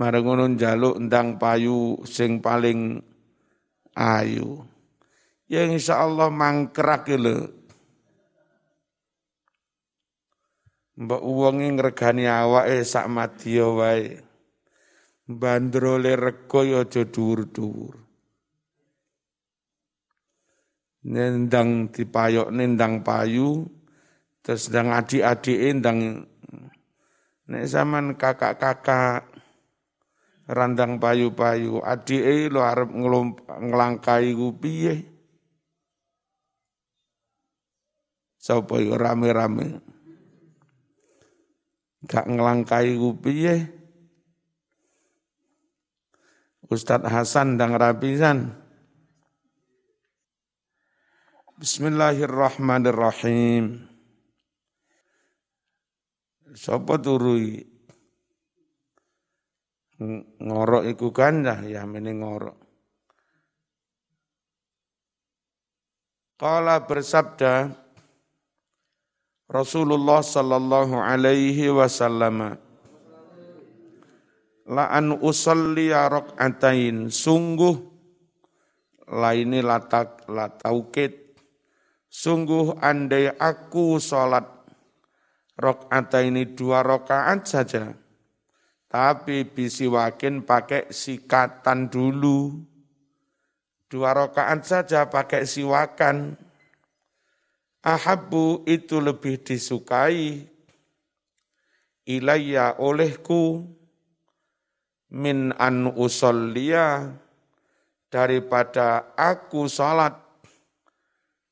Mareng 0.00 0.24
ngono 0.24 0.48
njaluk 0.56 0.96
ndang 0.96 1.36
payu 1.36 2.00
sing 2.08 2.40
paling 2.40 3.04
ayu. 3.92 4.64
Ya 5.44 5.68
insya 5.68 6.00
Allah 6.00 6.32
mangkrak 6.32 7.04
lho. 7.20 7.52
Mbak 11.04 11.20
uwangi 11.20 11.68
ngregani 11.76 12.24
awake 12.24 12.80
sak 12.80 13.12
madya 13.12 13.68
wae. 13.68 14.24
Bandrole 15.28 16.16
rego 16.16 16.64
ya 16.64 16.80
dhuwur-dhuwur. 16.88 17.94
Nendang 21.12 21.92
dipayok 21.92 22.48
nendang 22.52 23.04
payu, 23.04 23.68
terus 24.40 24.68
ndang 24.72 24.96
adik-adik 24.96 25.80
ndang 25.80 26.28
nek 27.48 27.64
zaman 27.68 28.16
kakak-kakak 28.20 29.29
randang 30.50 30.98
payu-payu, 30.98 31.78
adik 31.80 32.50
lo 32.50 32.66
arep 32.66 32.90
ngelangkai 32.90 34.34
ku 34.34 34.58
piye? 34.58 35.06
Sapa 38.40 38.82
rame-rame? 38.82 39.78
gak 42.08 42.24
ngelangkai 42.26 42.96
ku 42.96 43.12
piye? 43.20 43.68
Ustadz 46.70 47.10
Hasan 47.10 47.58
dan 47.58 47.74
Rabisan 47.74 48.54
Bismillahirrahmanirrahim. 51.60 53.84
Sopo 56.56 56.96
turui 56.96 57.69
ngorok 60.40 60.88
iku 60.88 61.12
kandah 61.12 61.60
ya 61.68 61.84
meni 61.84 62.16
ngorok. 62.16 62.56
Kala 66.40 66.88
bersabda 66.88 67.68
Rasulullah 69.44 70.24
sallallahu 70.24 70.96
alaihi 70.96 71.68
wasallam 71.68 72.56
la 74.70 74.84
an 74.88 75.20
usalli 75.20 75.92
rakaatain 75.92 77.12
sungguh 77.12 77.76
laini 79.12 79.60
latak 79.60 80.24
lataukit. 80.32 81.28
Sungguh 82.10 82.74
andai 82.82 83.30
aku 83.30 84.02
salat 84.02 84.42
ini 86.26 86.42
dua 86.58 86.82
rakaat 86.82 87.46
saja 87.46 87.99
tapi 88.90 89.46
bisiwakin 89.46 90.42
pakai 90.42 90.90
sikatan 90.90 91.86
dulu. 91.86 92.58
Dua 93.86 94.10
rakaat 94.10 94.66
saja 94.66 95.06
pakai 95.06 95.46
siwakan. 95.46 96.34
Ahabbu 97.86 98.66
itu 98.66 98.98
lebih 98.98 99.46
disukai. 99.46 100.42
Ilayya 102.02 102.82
olehku. 102.82 103.62
Min 105.14 105.54
an 105.54 105.94
usolliya. 105.94 107.14
Daripada 108.10 109.14
aku 109.14 109.70
salat. 109.70 110.18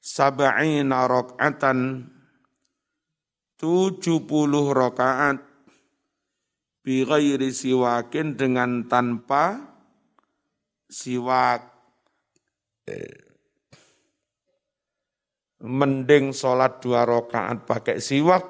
Sab'ina 0.02 1.06
rakaatan. 1.06 2.02
70 3.62 4.26
rakaat 4.74 5.47
bi 6.88 7.04
ghairi 7.04 7.52
siwakin 7.52 8.32
dengan 8.32 8.88
tanpa 8.88 9.60
siwak 10.88 11.68
eh, 12.88 13.28
mending 15.60 16.32
sholat 16.32 16.80
dua 16.80 17.04
rakaat 17.04 17.68
pakai 17.68 18.00
siwak 18.00 18.40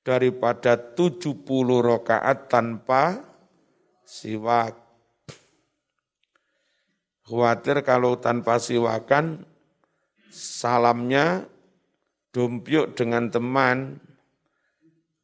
daripada 0.00 0.80
tujuh 0.80 1.44
puluh 1.44 1.84
rakaat 1.84 2.48
tanpa 2.48 3.20
siwak. 4.08 4.72
Khawatir 7.28 7.84
kalau 7.84 8.16
tanpa 8.16 8.56
siwakan, 8.56 9.44
salamnya 10.32 11.44
dompiuk 12.32 12.96
dengan 12.96 13.28
teman, 13.28 14.00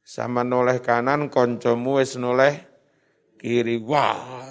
sama 0.05 0.45
noleh 0.45 0.85
kanan, 0.85 1.33
koncomu 1.33 1.99
wis 1.99 2.21
noleh 2.21 2.61
kiri. 3.41 3.81
Wah, 3.81 4.45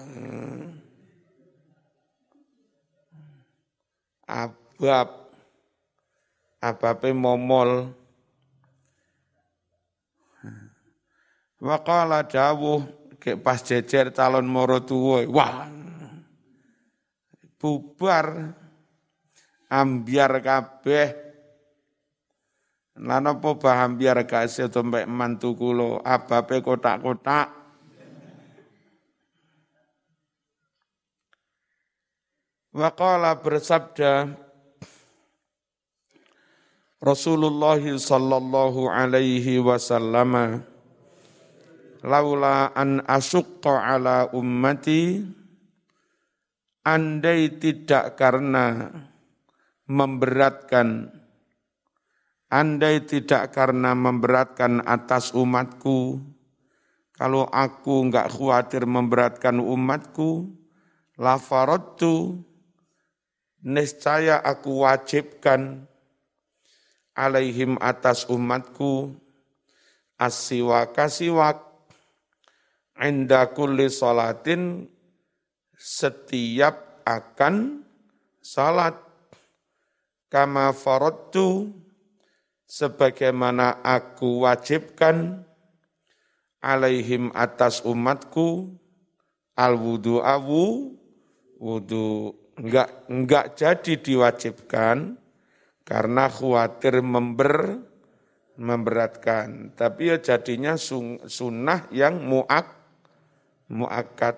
abab 4.25 5.09
apa-apa 6.63 7.07
momol. 7.13 7.93
Wakala 11.63 12.27
dawuh 12.27 12.83
ke 13.23 13.39
pas 13.39 13.55
jejer 13.63 14.11
calon 14.11 14.43
moro 14.43 14.83
tuwa. 14.83 15.23
Wah. 15.31 15.71
Bubar 17.55 18.51
ambiar 19.71 20.43
kabeh. 20.43 21.32
Lan 22.93 23.25
apa 23.25 23.57
bah 23.57 23.89
ambiar 23.89 24.21
gak 24.29 24.45
sedo 24.45 24.85
mbek 24.85 25.09
mantu 25.09 25.57
kula, 25.57 26.05
abape 26.05 26.61
kotak-kotak. 26.61 27.49
Waqala 32.73 33.37
bersabda 33.37 34.33
Rasulullah 37.03 37.77
sallallahu 37.77 38.89
alaihi 38.89 39.61
wasallam 39.61 40.63
laula 42.01 42.71
an 42.73 43.03
asyqa 43.03 43.93
ala 43.93 44.31
ummati 44.33 45.21
andai 46.81 47.59
tidak 47.61 48.15
karena 48.17 48.89
memberatkan 49.85 51.11
andai 52.53 53.01
tidak 53.01 53.49
karena 53.49 53.97
memberatkan 53.97 54.85
atas 54.85 55.33
umatku 55.33 56.21
kalau 57.17 57.49
aku 57.49 58.05
enggak 58.05 58.29
khawatir 58.29 58.85
memberatkan 58.85 59.57
umatku 59.57 60.53
la 61.17 61.41
faradtu 61.41 62.45
niscaya 63.65 64.37
aku 64.37 64.85
wajibkan 64.85 65.89
alaihim 67.17 67.73
atas 67.81 68.29
umatku 68.29 69.17
asiwaka 70.21 71.09
siwak 71.09 71.57
inda 73.01 73.49
salatin 73.89 74.93
setiap 75.73 77.03
akan 77.03 77.83
salat. 78.39 78.95
Kama 80.31 80.73
faradtu 80.73 81.69
sebagaimana 82.73 83.85
aku 83.85 84.49
wajibkan 84.49 85.45
alaihim 86.57 87.29
atas 87.37 87.85
umatku 87.85 88.73
al 89.53 89.77
wudu 89.77 90.25
awu 90.25 90.97
wudu 91.61 92.33
enggak 92.57 92.89
enggak 93.05 93.45
jadi 93.53 93.93
diwajibkan 94.01 95.21
karena 95.85 96.25
khawatir 96.33 97.05
member 97.05 97.77
memberatkan. 98.57 99.73
Tapi 99.73 100.13
ya 100.13 100.17
jadinya 100.21 100.77
sunnah 100.77 101.89
yang 101.89 102.21
muak 102.21 102.69
muakat. 103.69 104.37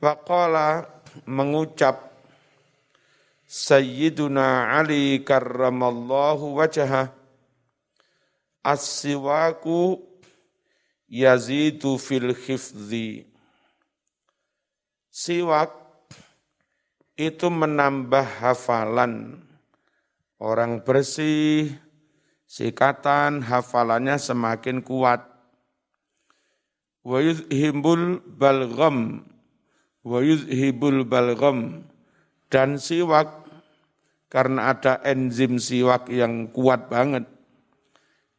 Waqala 0.00 0.88
mengucap 1.28 2.08
Sayyiduna 3.44 4.78
Ali 4.78 5.20
karramallahu 5.26 6.56
wajhah 6.56 7.19
As-siwaku 8.60 10.04
yazidu 11.08 11.96
fil 11.96 12.36
khifzi. 12.36 13.24
Siwak 15.08 15.72
itu 17.16 17.48
menambah 17.48 18.24
hafalan. 18.40 19.40
Orang 20.40 20.80
bersih, 20.84 21.72
sikatan 22.48 23.44
hafalannya 23.44 24.16
semakin 24.16 24.80
kuat. 24.80 25.24
Wa 27.04 27.20
yuzhibul 27.20 28.24
balgham. 28.24 29.24
Wa 30.00 30.24
yuzhibul 30.24 31.04
balgham. 31.04 31.84
Dan 32.48 32.80
siwak, 32.80 33.44
karena 34.32 34.72
ada 34.72 35.00
enzim 35.04 35.60
siwak 35.60 36.08
yang 36.08 36.48
kuat 36.50 36.88
banget, 36.88 37.28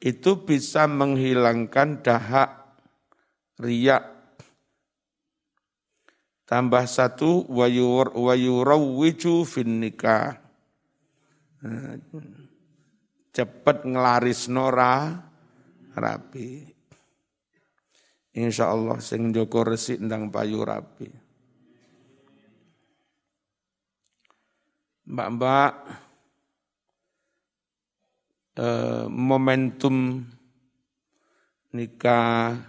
itu 0.01 0.31
bisa 0.41 0.89
menghilangkan 0.89 2.01
dahak 2.01 2.49
riak. 3.61 4.09
Tambah 6.49 6.83
satu 6.89 7.47
wayur 7.47 8.11
wayurawwiju 8.17 9.45
fin 9.47 9.79
nikah. 9.79 10.35
Cepat 13.31 13.87
ngelaris 13.87 14.51
nora 14.51 15.15
rapi. 15.95 16.65
Insya 18.35 18.73
Allah 18.73 18.99
sing 18.99 19.31
joko 19.31 19.63
resik 19.63 20.01
ndang 20.01 20.27
payu 20.33 20.65
rapi. 20.65 21.07
Mbak-mbak, 25.11 25.73
eh, 28.57 29.05
momentum 29.07 30.25
nikah, 31.71 32.59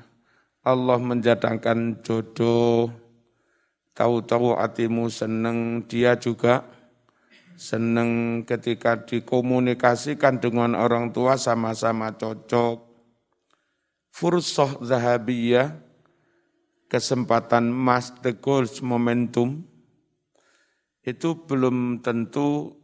Allah 0.62 0.98
menjadikan 1.02 1.98
jodoh, 2.06 2.90
tahu-tahu 3.98 4.54
hatimu 4.54 5.10
seneng, 5.10 5.82
dia 5.90 6.14
juga 6.14 6.62
seneng 7.58 8.42
ketika 8.46 8.98
dikomunikasikan 9.02 10.38
dengan 10.38 10.78
orang 10.78 11.10
tua 11.10 11.34
sama-sama 11.34 12.14
cocok. 12.14 12.90
Fursah 14.12 14.76
zahabiyah, 14.84 15.72
kesempatan 16.86 17.72
emas, 17.72 18.12
the 18.20 18.36
goals, 18.36 18.84
momentum, 18.84 19.64
itu 21.02 21.34
belum 21.34 22.04
tentu 22.04 22.76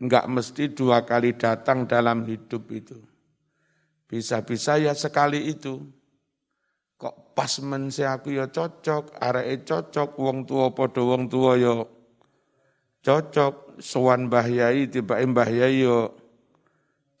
enggak 0.00 0.24
mesti 0.26 0.72
dua 0.72 1.04
kali 1.04 1.36
datang 1.36 1.84
dalam 1.84 2.24
hidup 2.24 2.64
itu. 2.72 2.96
Bisa-bisa 4.10 4.80
ya 4.80 4.96
sekali 4.96 5.52
itu. 5.52 5.78
Kok 7.00 7.32
pas 7.32 7.52
men 7.64 7.88
aku 7.88 8.36
ya 8.36 8.50
cocok, 8.50 9.16
areke 9.16 9.64
cocok, 9.64 10.10
wong 10.20 10.44
tua 10.44 10.68
podo 10.74 11.08
wong 11.14 11.32
tua 11.32 11.56
yo 11.56 11.64
ya 11.64 11.76
cocok, 13.00 13.80
sowan 13.80 14.28
Mbah 14.28 14.48
Yai 14.48 14.92
tiba 14.92 15.16
Mbah 15.16 15.48
Yai 15.48 15.84
yo 15.84 16.12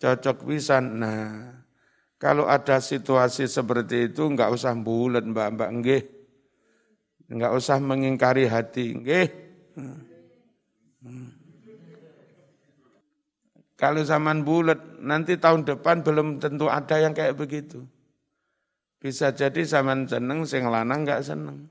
ya 0.00 0.16
cocok 0.16 0.44
pisan. 0.48 1.00
Nah, 1.00 1.64
kalau 2.20 2.44
ada 2.44 2.80
situasi 2.80 3.48
seperti 3.48 4.12
itu 4.12 4.28
enggak 4.28 4.52
usah 4.52 4.76
bulat 4.76 5.24
Mbak-mbak 5.24 5.70
nggih. 5.80 6.02
Enggak 7.32 7.52
usah 7.56 7.80
mengingkari 7.80 8.44
hati 8.44 9.00
nggih. 9.00 9.28
Hmm. 11.00 11.39
Kalau 13.80 14.04
zaman 14.04 14.44
bulat, 14.44 15.00
nanti 15.00 15.40
tahun 15.40 15.64
depan 15.64 16.04
belum 16.04 16.36
tentu 16.36 16.68
ada 16.68 17.00
yang 17.00 17.16
kayak 17.16 17.32
begitu. 17.32 17.80
Bisa 19.00 19.32
jadi 19.32 19.64
zaman 19.64 20.04
seneng, 20.04 20.44
sing 20.44 20.68
lanang 20.68 21.08
nggak 21.08 21.24
seneng. 21.24 21.64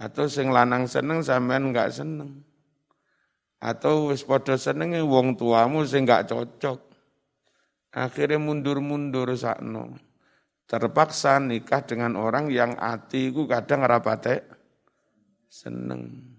Atau 0.00 0.32
sing 0.32 0.48
lanang 0.48 0.88
seneng, 0.88 1.20
zaman 1.20 1.76
nggak 1.76 1.92
seneng. 1.92 2.40
Atau 3.60 4.08
wis 4.08 4.24
podo 4.24 4.56
senenge 4.56 5.04
wong 5.04 5.36
tuamu 5.36 5.84
sing 5.84 6.08
nggak 6.08 6.32
cocok. 6.32 6.80
Akhirnya 7.92 8.40
mundur-mundur 8.40 9.28
sakno. 9.36 10.00
Terpaksa 10.64 11.36
nikah 11.36 11.84
dengan 11.84 12.16
orang 12.16 12.48
yang 12.48 12.80
hatiku 12.80 13.44
kadang 13.44 13.84
rapate 13.84 14.40
seneng. 15.52 16.32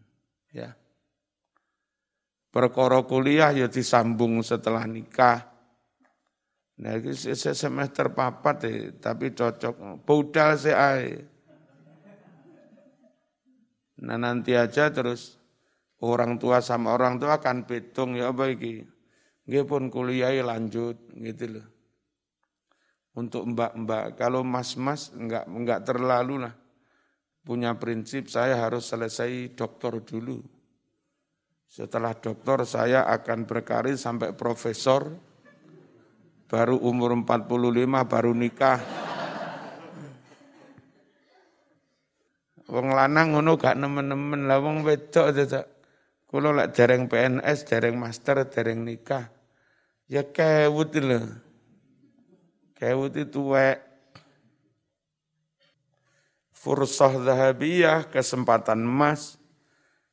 Ya 0.49 0.73
perkara 2.55 3.03
kuliah 3.03 3.51
ya 3.51 3.67
disambung 3.67 4.39
setelah 4.39 4.87
nikah. 4.87 5.43
Nah, 6.79 6.95
ini 6.95 7.11
semester 7.35 8.15
papat 8.15 8.57
ya, 8.63 8.75
tapi 8.95 9.35
cocok. 9.35 9.99
Budal 10.07 10.55
sih 10.55 10.75
Nah 13.95 14.19
nanti 14.19 14.51
aja 14.51 14.91
terus 14.91 15.39
orang 16.03 16.35
tua 16.35 16.59
sama 16.59 16.91
orang 16.91 17.15
tua 17.15 17.39
akan 17.39 17.63
betung 17.63 18.15
ya 18.15 18.31
apa 18.31 18.51
iki. 18.51 18.83
Nggih 19.47 19.63
pun 19.63 19.87
kuliah 19.87 20.35
lanjut 20.43 21.15
gitu 21.15 21.59
loh. 21.59 21.67
Untuk 23.15 23.47
mbak-mbak, 23.47 24.19
kalau 24.19 24.43
mas-mas 24.43 25.15
enggak 25.15 25.47
enggak 25.47 25.87
terlalu 25.87 26.43
lah. 26.43 26.55
Punya 27.39 27.71
prinsip 27.79 28.27
saya 28.27 28.59
harus 28.59 28.91
selesai 28.91 29.55
doktor 29.55 30.03
dulu 30.03 30.54
setelah 31.65 32.15
doktor 32.15 32.63
saya 32.63 33.03
akan 33.09 33.43
berkarir 33.49 33.97
sampai 33.99 34.31
profesor, 34.37 35.11
baru 36.45 36.79
umur 36.79 37.13
45 37.25 38.05
baru 38.05 38.31
nikah. 38.31 38.79
Wong 42.65 42.97
lanang 42.97 43.37
ngono 43.37 43.61
gak 43.61 43.77
nemen-nemen 43.77 44.49
lah 44.49 44.57
wong 44.57 44.81
wedok 44.81 45.29
dadak. 45.37 45.65
Kula 46.25 46.49
lek 46.51 46.73
dereng 46.73 47.05
PNS, 47.05 47.69
dereng 47.69 47.95
master, 48.01 48.41
dereng 48.49 48.81
nikah. 48.81 49.29
Ya 50.09 50.25
kewut 50.25 50.91
lho. 50.97 51.21
Kewut 52.73 53.13
itu 53.13 53.53
wek. 53.53 53.79
Fursah 56.51 57.21
zahabiyah, 57.21 58.09
kesempatan 58.09 58.81
emas, 58.81 59.37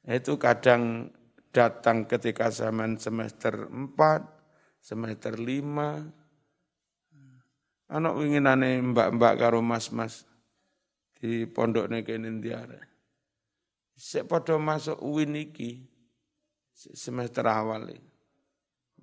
itu 0.05 0.37
kadang 0.37 1.09
datang 1.53 2.09
ketika 2.09 2.49
zaman 2.49 2.97
semester 2.97 3.69
4, 3.69 4.81
semester 4.81 5.37
5. 5.37 7.93
Anak 7.93 8.17
winginane 8.17 8.81
mbak-mbak 8.81 9.37
karo 9.37 9.61
mas-mas 9.61 10.25
di 11.21 11.45
pondok 11.45 11.93
kene 12.09 12.33
ndiare. 12.33 12.81
Sik 13.93 14.25
padha 14.25 14.57
masuk 14.57 14.97
UIN 15.05 15.37
iki 15.37 15.85
semester 16.73 17.45
awal 17.45 17.93
iki. 17.93 18.09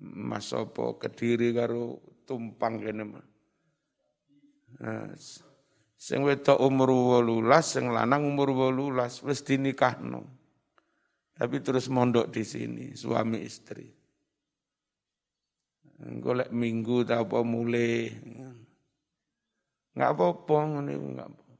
Mas 0.00 0.48
apa 0.56 0.96
Kediri 0.98 1.54
karo 1.54 2.02
Tumpang 2.26 2.82
kene 2.82 3.04
mah. 3.06 3.26
Nah, 4.80 5.12
sing 5.94 6.24
umur 6.24 6.90
18, 7.22 7.62
sing 7.62 7.84
lanang 7.90 8.26
umur 8.26 8.50
18 8.54 9.26
wis 9.26 9.42
dinikahno. 9.46 10.39
Tapi 11.40 11.56
terus 11.64 11.88
mondok 11.88 12.28
di 12.28 12.44
sini, 12.44 12.92
suami 12.92 13.40
istri. 13.40 13.88
Golek 16.20 16.52
minggu 16.52 17.00
tak 17.08 17.24
apa 17.24 17.40
mulai. 17.40 18.12
Enggak 19.96 20.10
apa-apa, 20.12 20.56
enggak 20.68 21.28
apa-apa. 21.32 21.56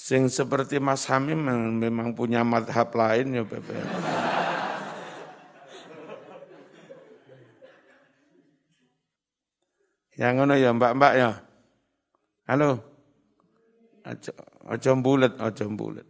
Sing 0.00 0.32
seperti 0.32 0.80
Mas 0.80 1.04
Hamim 1.12 1.44
memang 1.76 2.16
punya 2.16 2.40
madhab 2.40 2.88
lain 2.96 3.36
ya 3.36 3.44
Bebe. 3.44 3.76
Yang 10.16 10.32
ngono 10.40 10.54
ya 10.56 10.72
mbak-mbak 10.72 11.12
ya. 11.20 11.44
Halo. 12.48 12.95
Aja, 14.06 14.30
aja 14.70 14.94
bulet, 14.94 15.34
aja 15.42 15.66
bulet. 15.66 16.06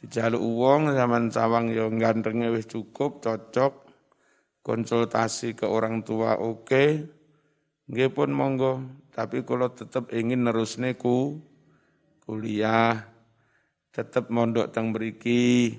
Dijaluk 0.00 0.40
uang 0.40 0.96
zaman 0.96 1.28
sawang 1.28 1.68
yo 1.68 1.92
ya 1.92 1.96
gantengnya 2.00 2.48
wis 2.48 2.64
cukup, 2.64 3.20
cocok. 3.20 3.92
Konsultasi 4.64 5.52
ke 5.52 5.68
orang 5.68 6.00
tua 6.04 6.40
oke. 6.40 6.64
Okay. 6.64 7.20
Nggih 7.90 8.14
pun 8.14 8.30
monggo, 8.30 8.86
tapi 9.10 9.42
kalau 9.42 9.74
tetap 9.74 10.14
ingin 10.14 10.46
nerusne 10.46 10.94
ku 10.94 11.42
kuliah, 12.22 13.02
tetap 13.90 14.30
mondok 14.30 14.70
teng 14.70 14.94
beriki. 14.94 15.74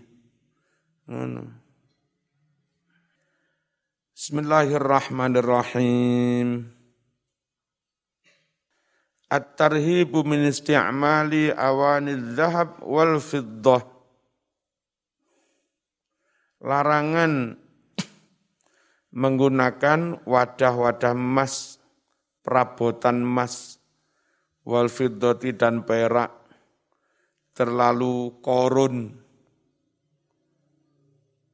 Bismillahirrahmanirrahim. 4.11 6.80
At-tarhibu 9.31 10.27
min 10.27 10.43
isti'mali 10.43 11.55
awani 11.55 12.35
dhahab 12.35 12.83
wal 12.83 13.15
fiddah. 13.23 13.79
Larangan 16.59 17.55
menggunakan 19.15 20.19
wadah-wadah 20.27 21.15
emas, 21.15 21.79
perabotan 22.43 23.23
emas, 23.23 23.79
wal 24.67 24.91
fiddati 24.91 25.55
dan 25.55 25.87
perak, 25.87 26.35
terlalu 27.55 28.35
korun, 28.43 29.15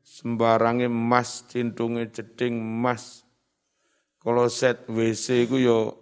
sembarangi 0.01 0.89
emas, 0.89 1.45
cintunge 1.45 2.09
jeding 2.09 2.57
emas, 2.57 3.21
kloset 4.17 4.89
WC 4.89 5.45
ku 5.45 5.61
yo 5.61 5.93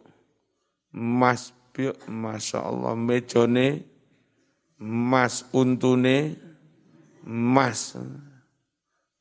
emas 0.96 1.52
piuk 1.76 2.08
Masya 2.08 2.64
Allah 2.64 2.96
mejone 2.96 3.84
emas 4.80 5.44
untune 5.52 6.40
emas 7.20 8.00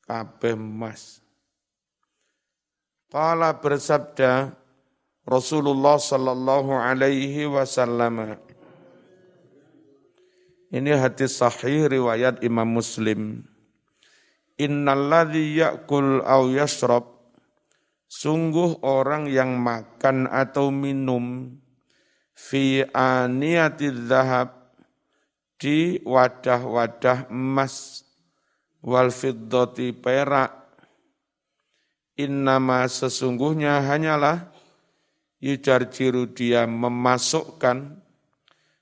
kabeh 0.07 0.55
emas 0.55 1.19
Qala 3.11 3.55
bersabda 3.55 4.51
Rasulullah 5.23 5.95
sallallahu 5.95 6.75
alaihi 6.75 7.47
wasallam 7.47 8.35
Ini 10.67 10.99
hadis 10.99 11.39
sahih 11.39 11.87
riwayat 11.87 12.43
Imam 12.43 12.67
Muslim. 12.67 13.47
Innalladzi 14.59 15.63
ya'kul 15.63 16.27
au 16.27 16.51
yashrab 16.51 17.07
Sungguh 18.11 18.83
orang 18.83 19.31
yang 19.31 19.55
makan 19.63 20.27
atau 20.27 20.67
minum 20.67 21.55
fi 22.35 22.83
aniyati 22.91 23.87
zahab 24.05 24.51
di 25.55 26.03
wadah-wadah 26.03 27.31
emas 27.31 28.03
wal 28.83 29.09
fiddati 29.09 29.95
perak. 29.95 30.67
Innama 32.15 32.87
sesungguhnya 32.87 33.83
hanyalah 33.83 34.51
yujarjiru 35.43 36.31
dia 36.31 36.63
memasukkan 36.63 37.99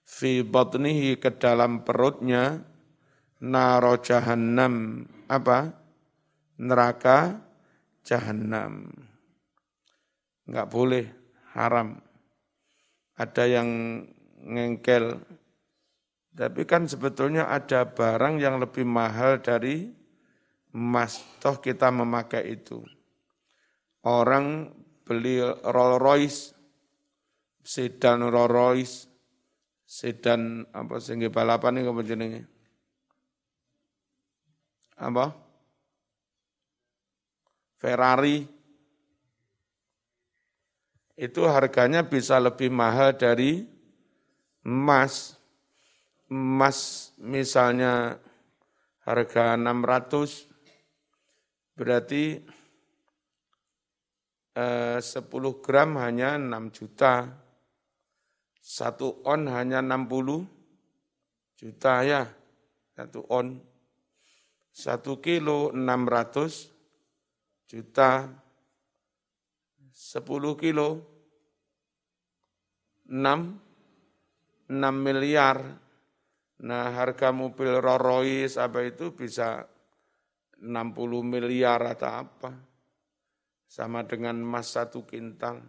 fi 0.06 0.46
batnihi 0.46 1.18
ke 1.18 1.34
dalam 1.34 1.82
perutnya 1.82 2.62
naro 3.42 3.98
jahannam. 4.02 5.06
Apa? 5.26 5.74
Neraka 6.62 7.42
jahannam. 8.06 8.94
Enggak 10.46 10.68
boleh 10.70 11.06
haram 11.58 11.98
ada 13.18 13.44
yang 13.46 14.02
ngengkel. 14.42 15.22
Tapi 16.34 16.62
kan 16.66 16.90
sebetulnya 16.90 17.46
ada 17.46 17.86
barang 17.86 18.42
yang 18.42 18.58
lebih 18.58 18.84
mahal 18.84 19.38
dari 19.38 19.94
emas. 20.74 21.22
Toh 21.38 21.62
kita 21.62 21.94
memakai 21.94 22.58
itu. 22.58 22.82
Orang 24.04 24.74
beli 25.06 25.40
Rolls 25.46 26.02
Royce, 26.02 26.42
sedan 27.62 28.26
Rolls 28.28 28.52
Royce, 28.52 28.96
sedan 29.86 30.66
apa 30.74 30.98
sehingga 30.98 31.30
balapan 31.30 31.80
ini 31.80 32.04
jenenge? 32.04 32.42
Apa? 34.98 35.36
Ferrari, 37.78 38.48
itu 41.14 41.46
harganya 41.46 42.02
bisa 42.02 42.42
lebih 42.42 42.74
mahal 42.74 43.14
dari 43.14 43.70
emas. 44.66 45.38
Emas 46.34 47.12
misalnya 47.22 48.18
harga 49.06 49.54
600, 49.54 50.50
berarti 51.78 52.42
eh, 54.58 54.98
10 54.98 55.62
gram 55.62 55.94
hanya 56.02 56.42
6 56.42 56.74
juta, 56.74 57.30
satu 58.58 59.22
on 59.28 59.46
hanya 59.52 59.84
60 59.86 60.50
juta 61.60 61.94
ya, 62.02 62.26
satu 62.98 63.22
on. 63.30 63.62
Satu 64.74 65.22
kilo 65.22 65.70
600 65.70 67.70
juta, 67.70 68.26
10 69.94 70.26
kilo 70.58 71.06
6 73.14 74.74
6 74.74 75.06
miliar. 75.06 75.62
Nah, 76.64 76.86
harga 76.96 77.30
mobil 77.36 77.78
Rolls 77.78 78.02
Royce 78.02 78.56
apa 78.58 78.82
itu 78.88 79.14
bisa 79.14 79.68
60 80.64 81.22
miliar 81.22 81.84
atau 81.84 82.10
apa. 82.10 82.52
Sama 83.68 84.02
dengan 84.08 84.42
emas 84.42 84.74
satu 84.74 85.06
kintal. 85.06 85.62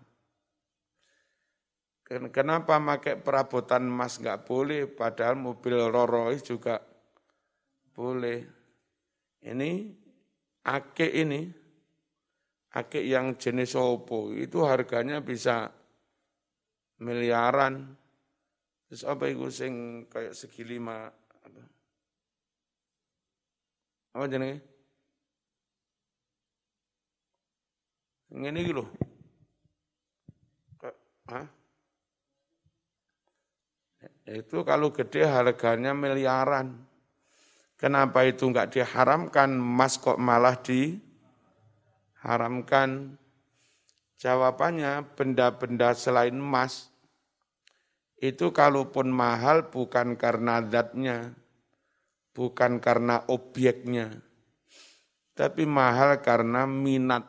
Kenapa 2.05 2.77
pakai 2.77 3.17
perabotan 3.17 3.89
emas 3.89 4.21
nggak 4.21 4.45
boleh, 4.45 4.87
padahal 4.87 5.41
mobil 5.41 5.89
Rolls 5.89 6.13
Royce 6.13 6.45
juga 6.47 6.79
boleh. 7.97 8.45
Ini 9.45 9.71
ake 10.65 11.07
ini 11.11 11.64
akik 12.75 13.07
yang 13.07 13.39
jenis 13.39 13.79
opo 13.79 14.35
itu 14.35 14.67
harganya 14.67 15.23
bisa 15.23 15.71
miliaran. 16.99 17.95
Terus 18.91 19.07
apa 19.07 19.31
itu 19.31 19.47
sing 19.55 20.05
kayak 20.11 20.35
segi 20.35 20.67
lima 20.67 21.07
apa? 21.11 21.63
Apa 24.19 24.25
jenenge? 24.27 24.59
Gitu 28.35 28.73
loh. 28.75 28.89
Hah? 31.31 31.47
Itu 34.25 34.67
kalau 34.67 34.91
gede 34.91 35.25
harganya 35.25 35.95
miliaran. 35.95 36.75
Kenapa 37.75 38.25
itu 38.25 38.49
enggak 38.49 38.73
diharamkan, 38.73 39.53
emas 39.61 40.01
kok 40.01 40.17
malah 40.17 40.57
di 40.57 40.97
haramkan? 42.25 43.21
Jawabannya 44.17 45.05
benda-benda 45.13 45.93
selain 45.93 46.33
emas 46.33 46.89
itu 48.17 48.57
kalaupun 48.57 49.13
mahal 49.13 49.69
bukan 49.69 50.17
karena 50.17 50.65
zatnya, 50.65 51.37
bukan 52.33 52.81
karena 52.81 53.21
objeknya, 53.29 54.17
tapi 55.37 55.69
mahal 55.69 56.25
karena 56.25 56.65
minat. 56.65 57.29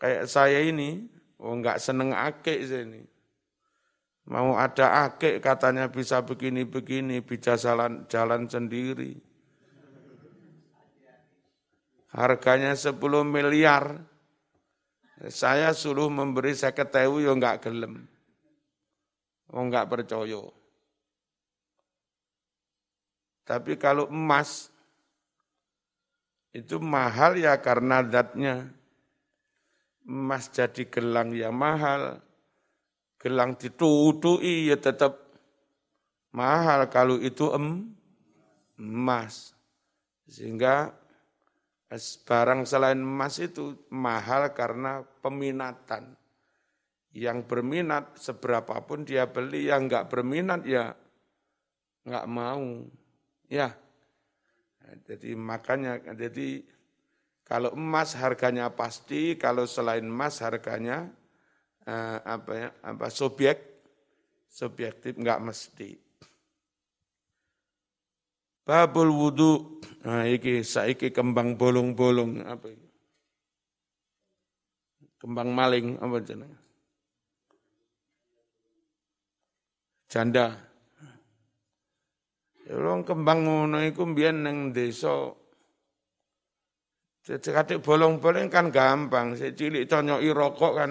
Kayak 0.00 0.24
saya 0.30 0.64
ini, 0.64 1.04
oh 1.36 1.52
enggak 1.52 1.82
seneng 1.84 2.16
akik 2.16 2.64
saya 2.64 2.88
ini. 2.88 3.04
Mau 4.30 4.56
ada 4.56 5.04
akik 5.10 5.44
katanya 5.44 5.92
bisa 5.92 6.24
begini-begini, 6.24 7.20
bisa 7.20 7.60
jalan, 7.60 8.08
jalan 8.08 8.48
sendiri 8.48 9.27
harganya 12.12 12.72
10 12.72 12.96
miliar, 13.26 14.00
saya 15.26 15.74
suruh 15.74 16.06
memberi 16.06 16.54
saya 16.54 16.70
ketahui 16.70 17.26
ya 17.26 17.34
enggak 17.34 17.66
gelem. 17.66 18.06
Oh 19.50 19.64
enggak 19.64 19.90
percaya. 19.90 20.44
Tapi 23.48 23.80
kalau 23.80 24.06
emas, 24.12 24.68
itu 26.52 26.76
mahal 26.78 27.40
ya 27.40 27.56
karena 27.58 28.04
zatnya. 28.04 28.68
Emas 30.04 30.52
jadi 30.52 30.84
gelang 30.86 31.32
ya 31.32 31.48
mahal. 31.48 32.20
Gelang 33.18 33.58
ditutui 33.58 34.70
ya 34.70 34.76
tetap 34.78 35.18
mahal 36.30 36.86
kalau 36.92 37.16
itu 37.18 37.50
em, 37.56 37.88
emas. 38.78 39.56
Sehingga 40.28 40.92
barang 41.96 42.68
selain 42.68 43.00
emas 43.00 43.40
itu 43.40 43.88
mahal 43.88 44.52
karena 44.52 45.00
peminatan. 45.24 46.12
Yang 47.16 47.48
berminat 47.48 48.20
seberapapun 48.20 49.08
dia 49.08 49.24
beli, 49.24 49.72
yang 49.72 49.88
enggak 49.88 50.12
berminat 50.12 50.62
ya 50.68 50.92
enggak 52.04 52.26
mau. 52.28 52.84
Ya, 53.48 53.72
jadi 55.08 55.32
makanya, 55.32 56.00
jadi 56.12 56.64
kalau 57.48 57.72
emas 57.72 58.12
harganya 58.12 58.68
pasti, 58.68 59.40
kalau 59.40 59.64
selain 59.64 60.04
emas 60.04 60.44
harganya 60.44 61.08
eh, 61.88 62.18
apa 62.20 62.52
ya, 62.52 62.68
apa 62.84 63.08
subjek, 63.08 63.56
subjektif 64.52 65.16
enggak 65.16 65.40
mesti. 65.40 66.07
Babul 68.68 69.08
wudu. 69.08 69.80
Nah, 70.04 70.28
iki 70.28 70.60
saiki 70.60 71.08
kembang 71.08 71.56
bolong-bolong 71.56 72.44
apa 72.44 72.68
ini? 72.68 72.88
Kembang 75.16 75.50
maling 75.56 75.96
apa 75.96 76.16
jenenge? 76.20 76.68
janda. 80.08 80.56
Ya 82.68 82.76
kembang 83.04 83.48
ngono 83.48 83.80
iku 83.84 84.04
mbiyen 84.04 84.44
ning 84.44 84.56
desa 84.76 85.32
Kadek 87.28 87.84
bolong-bolong 87.84 88.48
kan 88.48 88.72
gampang, 88.72 89.36
saya 89.36 89.52
cilik 89.52 89.84
conyoki 89.84 90.32
rokok 90.32 90.72
kan 90.80 90.90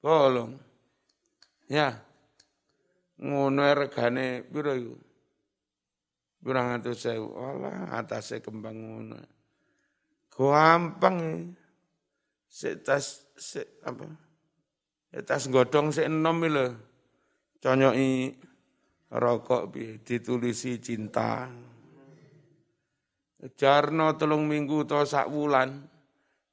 bolong. 0.00 0.56
Ya. 1.68 2.03
Ngono 3.22 3.62
regane 3.74 4.42
piro 4.42 4.74
iku? 4.74 4.96
Kurang 6.44 6.76
atus 6.76 7.08
sewu. 7.08 7.32
Alah, 7.40 7.88
atasnya 7.94 8.44
kembang 8.44 8.76
ngono. 8.76 9.18
Gampang. 10.28 11.50
Setas 12.50 13.32
se, 13.34 13.80
apa? 13.82 14.06
Setas 15.08 15.48
godong 15.48 15.94
se 15.94 16.04
enom 16.06 16.42
lho. 16.44 16.66
Conyoki 17.62 18.34
rokok 19.08 19.62
bi 19.72 19.98
ditulisi 20.04 20.76
cinta. 20.84 21.48
Jarno 23.56 24.16
telung 24.20 24.44
minggu 24.44 24.84
to 24.84 25.00
sak 25.08 25.32
wulan. 25.32 25.88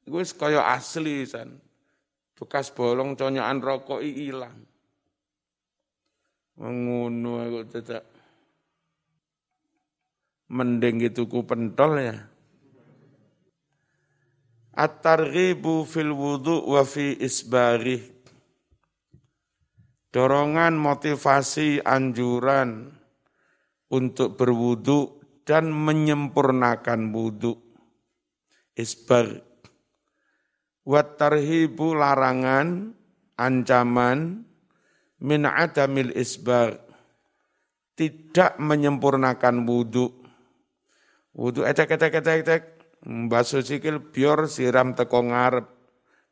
Iku 0.07 0.23
wis 0.23 0.31
kaya 0.31 0.71
asli 0.71 1.27
san. 1.27 1.59
Bekas 2.39 2.71
bolong 2.71 3.19
conyokan 3.19 3.59
rokok 3.59 4.01
ilang. 4.01 4.70
Ngono 6.61 7.41
aku 7.41 7.59
tetap 7.65 8.05
mending 10.53 11.01
pentol 11.41 11.91
ya. 11.97 12.17
At-targhibu 14.77 15.83
fil 15.89 16.13
wudu 16.13 16.61
wa 16.69 16.85
fi 16.85 17.17
isbari. 17.17 17.97
Dorongan 20.11 20.77
motivasi 20.77 21.81
anjuran 21.81 22.93
untuk 23.89 24.37
berwudu 24.37 25.23
dan 25.47 25.71
menyempurnakan 25.71 27.09
wudhu. 27.09 27.57
Isbar. 28.77 29.43
Tarhibu 30.85 31.95
larangan, 31.95 32.91
ancaman, 33.39 34.50
min 35.21 35.45
adamil 35.45 36.13
isbar. 36.17 36.77
Tidak 37.95 38.57
menyempurnakan 38.57 39.63
wudhu. 39.63 40.09
Wudhu 41.37 41.61
etek 41.63 41.95
etek 41.95 42.13
etek 42.21 42.39
etek. 42.45 42.63
Basuh 43.01 43.65
sikil 43.65 44.13
bior 44.13 44.45
siram 44.49 44.93
teko 44.97 45.25
ngarep. 45.25 45.67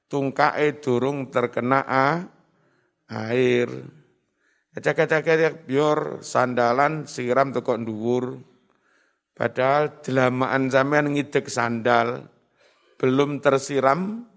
Tungkae 0.10 0.82
durung 0.82 1.30
terkena 1.30 1.86
a, 1.86 2.26
air. 3.30 3.70
Ecek 4.74 5.06
ecek 5.06 5.26
ecek 5.26 5.56
bior 5.70 6.26
sandalan 6.26 7.06
siram 7.06 7.54
teko 7.54 7.78
dhuwur 7.78 8.42
Padahal 9.40 10.04
delamaan 10.04 10.68
sampean 10.68 11.16
ngidek 11.16 11.48
sandal, 11.48 12.28
belum 13.00 13.40
tersiram 13.40 14.28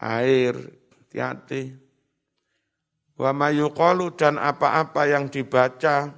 air. 0.00 0.56
Hati-hati. 0.88 1.81
Wa 3.16 3.30
mayuqalu 3.30 4.16
dan 4.16 4.40
apa-apa 4.40 5.08
yang 5.08 5.28
dibaca 5.28 6.12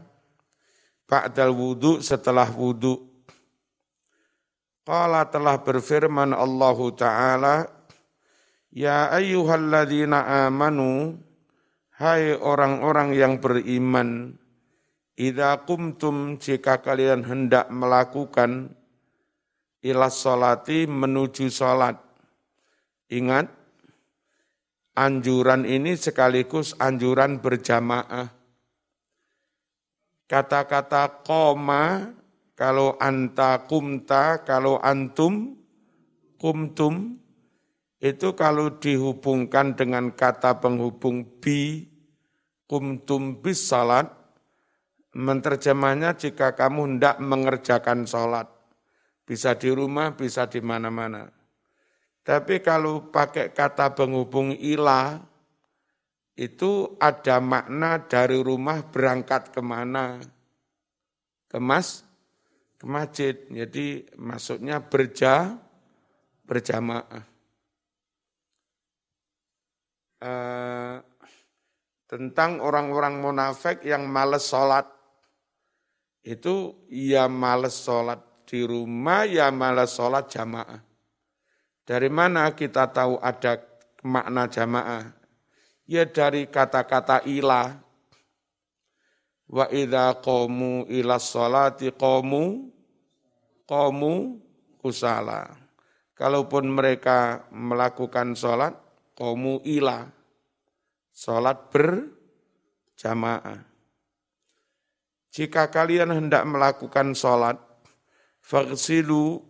ba'dal 1.11 1.53
wudu 1.55 2.01
setelah 2.01 2.49
wudu. 2.49 3.01
Qala 4.85 5.25
telah 5.33 5.57
berfirman 5.65 6.37
Allah 6.37 6.79
Ta'ala, 6.93 7.57
Ya 8.75 9.09
ayyuhalladzina 9.15 10.45
amanu, 10.45 11.17
hai 11.97 12.37
orang-orang 12.37 13.17
yang 13.17 13.41
beriman, 13.41 14.37
Idza 15.15 15.63
kumtum 15.63 16.43
jika 16.43 16.83
kalian 16.83 17.23
hendak 17.23 17.71
melakukan 17.71 18.75
ilas 19.79 20.19
solati 20.19 20.91
menuju 20.91 21.47
solat. 21.55 22.03
Ingat, 23.15 23.47
anjuran 24.95 25.67
ini 25.69 25.99
sekaligus 25.99 26.75
anjuran 26.79 27.39
berjamaah. 27.39 28.31
Kata-kata 30.25 31.21
koma, 31.23 32.15
kalau 32.57 32.97
anta 32.97 33.69
kumta, 33.69 34.43
kalau 34.43 34.81
antum 34.81 35.59
kumtum, 36.41 37.21
itu 38.01 38.33
kalau 38.33 38.81
dihubungkan 38.81 39.77
dengan 39.77 40.11
kata 40.15 40.59
penghubung 40.59 41.29
bi, 41.39 41.87
kumtum 42.65 43.39
bis 43.45 43.69
salat, 43.69 44.25
Menterjemahnya 45.15 46.19
jika 46.19 46.59
kamu 46.59 46.99
hendak 46.99 47.23
mengerjakan 47.23 48.03
sholat. 48.03 48.51
Bisa 49.23 49.55
di 49.55 49.71
rumah, 49.71 50.19
bisa 50.19 50.51
di 50.51 50.59
mana-mana. 50.59 51.31
Tapi 52.25 52.65
kalau 52.65 53.13
pakai 53.13 53.53
kata 53.53 53.93
penghubung 53.93 54.57
ilah, 54.57 55.21
itu 56.41 56.97
ada 56.97 57.37
makna 57.37 58.01
dari 58.01 58.41
rumah 58.41 58.81
berangkat 58.81 59.53
ke 59.53 59.61
mana? 59.61 60.25
Ke 61.47 61.61
mas, 61.61 62.01
ke 62.81 62.89
masjid. 62.89 63.37
Jadi 63.53 64.09
maksudnya 64.17 64.81
berja, 64.81 65.53
berjamaah. 66.49 67.25
Uh, 70.25 71.05
tentang 72.09 72.65
orang-orang 72.65 73.21
munafik 73.21 73.85
yang 73.85 74.09
males 74.09 74.49
sholat 74.49 74.89
itu 76.25 76.73
ya 76.89 77.29
males 77.29 77.77
sholat 77.77 78.49
di 78.49 78.65
rumah, 78.65 79.29
ya 79.29 79.53
males 79.53 79.93
sholat 79.93 80.25
jamaah. 80.33 80.94
Dari 81.85 82.09
mana 82.09 82.49
kita 82.57 82.89
tahu 82.89 83.21
ada 83.21 83.61
makna 84.01 84.49
jamaah? 84.49 85.13
Ya 85.85 86.09
dari 86.09 86.49
kata-kata 86.49 87.29
ilah. 87.29 87.77
Wa 89.45 89.69
idha 89.69 90.17
qomu 90.25 90.89
ila 90.89 91.21
sholati 91.21 91.93
qomu, 91.93 92.73
qomu 93.69 94.41
kusala. 94.81 95.61
Kalaupun 96.17 96.73
mereka 96.73 97.45
melakukan 97.53 98.33
sholat, 98.33 98.73
qomu 99.13 99.61
ilah. 99.69 100.09
Sholat 101.13 101.69
berjamaah. 101.69 103.61
Jika 105.35 105.67
kalian 105.69 106.15
hendak 106.15 106.47
melakukan 106.47 107.13
sholat, 107.19 107.59
fagsilu, 108.39 109.43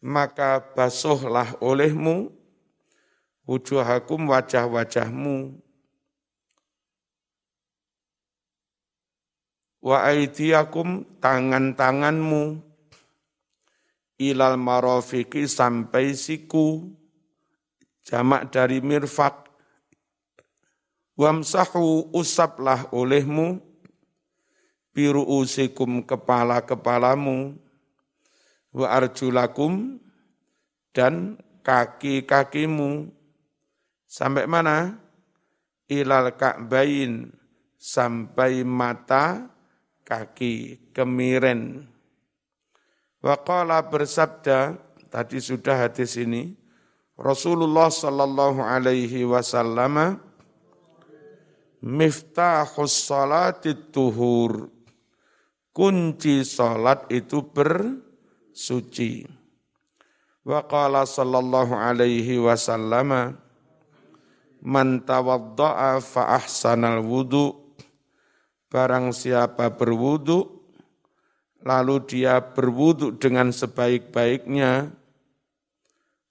maka 0.00 0.60
basuhlah 0.74 1.56
olehmu, 1.60 2.32
wujuhakum 3.46 4.28
wajah-wajahmu, 4.28 5.56
wa 9.86 10.02
aidiakum 10.02 11.06
tangan-tanganmu, 11.22 12.58
ilal 14.18 14.58
marofiki 14.58 15.46
sampai 15.46 16.16
siku, 16.18 16.90
jamak 18.02 18.50
dari 18.50 18.82
mirfak, 18.82 19.46
wamsahu 21.14 22.10
usaplah 22.12 22.90
olehmu, 22.90 23.62
biru 24.90 25.22
usikum 25.22 26.02
kepala-kepalamu, 26.02 27.54
wa 28.76 28.92
arjulakum, 28.92 29.96
dan 30.92 31.40
kaki-kakimu. 31.64 33.08
Sampai 34.04 34.44
mana? 34.44 35.00
Ilal 35.88 36.36
ka'bain, 36.36 37.32
sampai 37.80 38.60
mata 38.66 39.48
kaki, 40.04 40.92
kemiren. 40.92 41.88
Waqala 43.24 43.80
bersabda, 43.88 44.76
tadi 45.08 45.40
sudah 45.40 45.88
hadis 45.88 46.20
ini, 46.20 46.52
Rasulullah 47.16 47.88
sallallahu 47.88 48.60
alaihi 48.60 49.24
wasallam 49.24 50.20
miftahus 51.80 53.08
salati 53.08 53.72
tuhur 53.88 54.68
kunci 55.76 56.40
salat 56.44 57.04
itu 57.12 57.40
bersuci. 58.56 59.28
Wa 60.40 60.64
qala 60.64 61.04
sallallahu 61.04 61.76
alaihi 61.76 62.40
wasallam 62.40 63.36
man 64.64 64.88
tawadda'a 65.04 66.00
fa 66.00 66.40
ahsanal 66.40 67.04
wudu 67.04 67.52
barang 68.72 69.12
siapa 69.12 69.76
berwudu 69.76 70.48
lalu 71.60 72.00
dia 72.08 72.40
berwudu 72.40 73.20
dengan 73.20 73.52
sebaik-baiknya 73.52 74.88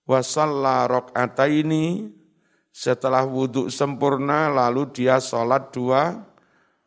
wa 0.10 0.20
shalla 0.26 0.90
rakaataini 0.90 2.10
Setelah 2.76 3.24
wudhu 3.24 3.72
sempurna 3.72 4.52
lalu 4.52 4.92
dia 4.92 5.24
sholat 5.24 5.72
dua 5.72 6.28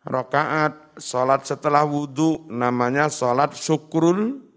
rakaat. 0.04 1.00
Sholat 1.00 1.48
setelah 1.48 1.88
wudhu 1.88 2.44
namanya 2.52 3.08
sholat 3.08 3.56
syukrul 3.56 4.47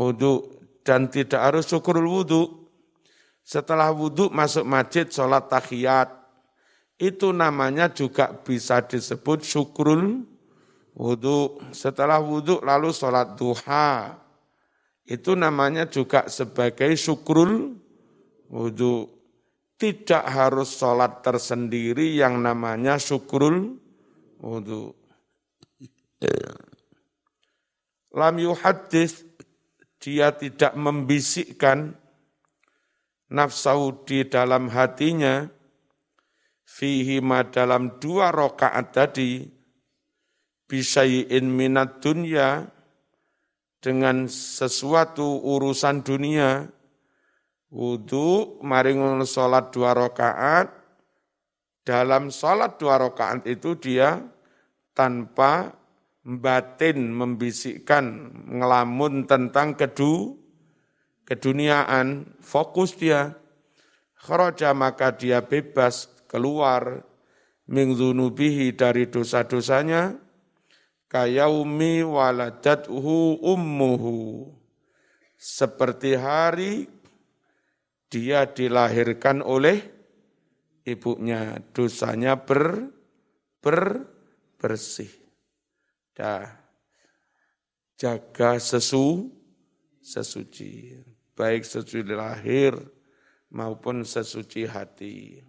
wudhu. 0.00 0.48
Dan 0.80 1.12
tidak 1.12 1.52
harus 1.52 1.68
syukrul 1.68 2.08
wudhu. 2.08 2.72
Setelah 3.44 3.92
wudhu 3.92 4.32
masuk 4.32 4.64
masjid 4.64 5.04
sholat 5.04 5.52
tahiyat. 5.52 6.08
Itu 6.96 7.36
namanya 7.36 7.92
juga 7.92 8.32
bisa 8.32 8.80
disebut 8.80 9.44
syukrul 9.44 10.24
wudhu. 10.96 11.60
Setelah 11.76 12.16
wudhu 12.16 12.64
lalu 12.64 12.96
sholat 12.96 13.36
duha. 13.36 14.16
Itu 15.04 15.36
namanya 15.36 15.84
juga 15.84 16.32
sebagai 16.32 16.96
syukrul 16.96 17.76
wudhu. 18.48 19.20
Tidak 19.80 20.24
harus 20.28 20.76
sholat 20.76 21.24
tersendiri 21.24 22.16
yang 22.16 22.40
namanya 22.40 23.00
syukrul 23.00 23.80
wudhu. 24.40 24.92
Lam 28.12 28.36
yuhadis, 28.42 29.24
dia 30.00 30.32
tidak 30.32 30.72
membisikkan 30.74 31.92
nafsu 33.28 34.00
di 34.08 34.24
dalam 34.26 34.72
hatinya, 34.72 35.46
fihi 36.64 37.20
ma 37.20 37.44
dalam 37.44 38.00
dua 38.00 38.32
rokaat 38.32 38.96
tadi, 38.96 39.44
bisayin 40.64 41.46
minat 41.52 42.00
dunya, 42.00 42.64
dengan 43.80 44.28
sesuatu 44.28 45.40
urusan 45.40 46.04
dunia, 46.04 46.68
wudhu, 47.72 48.60
mari 48.64 48.92
sholat 49.24 49.72
dua 49.72 49.96
rakaat, 49.96 50.68
dalam 51.84 52.28
sholat 52.28 52.76
dua 52.76 53.00
rakaat 53.00 53.48
itu 53.48 53.76
dia 53.76 54.20
tanpa 54.92 55.79
batin 56.24 57.12
membisikkan, 57.12 58.32
ngelamun 58.60 59.24
tentang 59.24 59.76
kedu, 59.76 60.36
keduniaan, 61.24 62.36
fokus 62.40 62.96
dia. 62.96 63.36
Kharaja 64.20 64.76
maka 64.76 65.16
dia 65.16 65.40
bebas 65.40 66.12
keluar 66.28 67.00
mingzunubihi 67.70 68.76
dari 68.76 69.08
dosa-dosanya, 69.08 70.12
kayaumi 71.08 72.04
waladatuhu 72.04 73.40
ummuhu. 73.40 74.52
Seperti 75.40 76.20
hari 76.20 76.84
dia 78.12 78.44
dilahirkan 78.44 79.40
oleh 79.40 79.80
ibunya, 80.84 81.56
dosanya 81.72 82.36
ber, 82.36 82.92
ber 83.64 84.04
bersih. 84.60 85.19
Dah. 86.20 86.44
Jaga 87.96 88.60
sesu, 88.60 89.32
sesuci. 90.04 90.92
Baik 91.32 91.64
sesuci 91.64 92.04
lahir 92.12 92.76
maupun 93.48 94.04
sesuci 94.04 94.68
hati. 94.68 95.40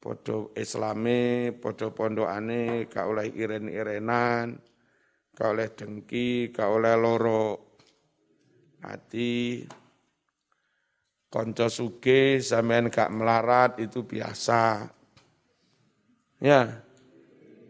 Podo 0.00 0.56
islame, 0.56 1.52
podo 1.60 1.92
pondokane, 1.92 2.88
ka 2.88 3.04
oleh 3.04 3.28
iren-irenan, 3.36 4.56
ka 5.36 5.52
oleh 5.52 5.76
dengki, 5.76 6.48
ka 6.48 6.72
oleh 6.72 6.96
loro 6.96 7.76
hati, 8.80 9.60
konco 11.28 11.68
suge 11.68 12.40
sampean 12.40 12.88
gak 12.88 13.12
melarat 13.12 13.76
itu 13.76 14.08
biasa. 14.08 14.88
Ya, 16.40 16.80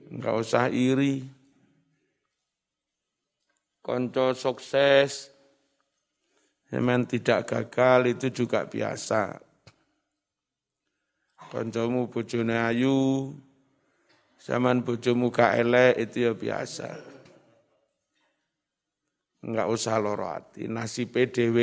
enggak 0.07 0.39
usah 0.39 0.71
iri. 0.71 1.38
Konco 3.89 4.37
sukses, 4.37 5.33
sampean 6.69 7.09
tidak 7.09 7.49
gagal 7.49 8.13
itu 8.13 8.45
juga 8.45 8.69
biasa. 8.69 9.41
Koncomu 11.49 12.13
bojone 12.13 12.53
ayu, 12.53 13.33
zaman 14.37 14.85
bojomu 14.85 15.33
gak 15.33 15.65
elek 15.65 16.05
itu 16.05 16.29
ya 16.29 16.37
biasa. 16.37 17.01
Enggak 19.49 19.73
usah 19.73 19.97
loro 19.97 20.29
hati, 20.29 20.69
PDW 21.09 21.59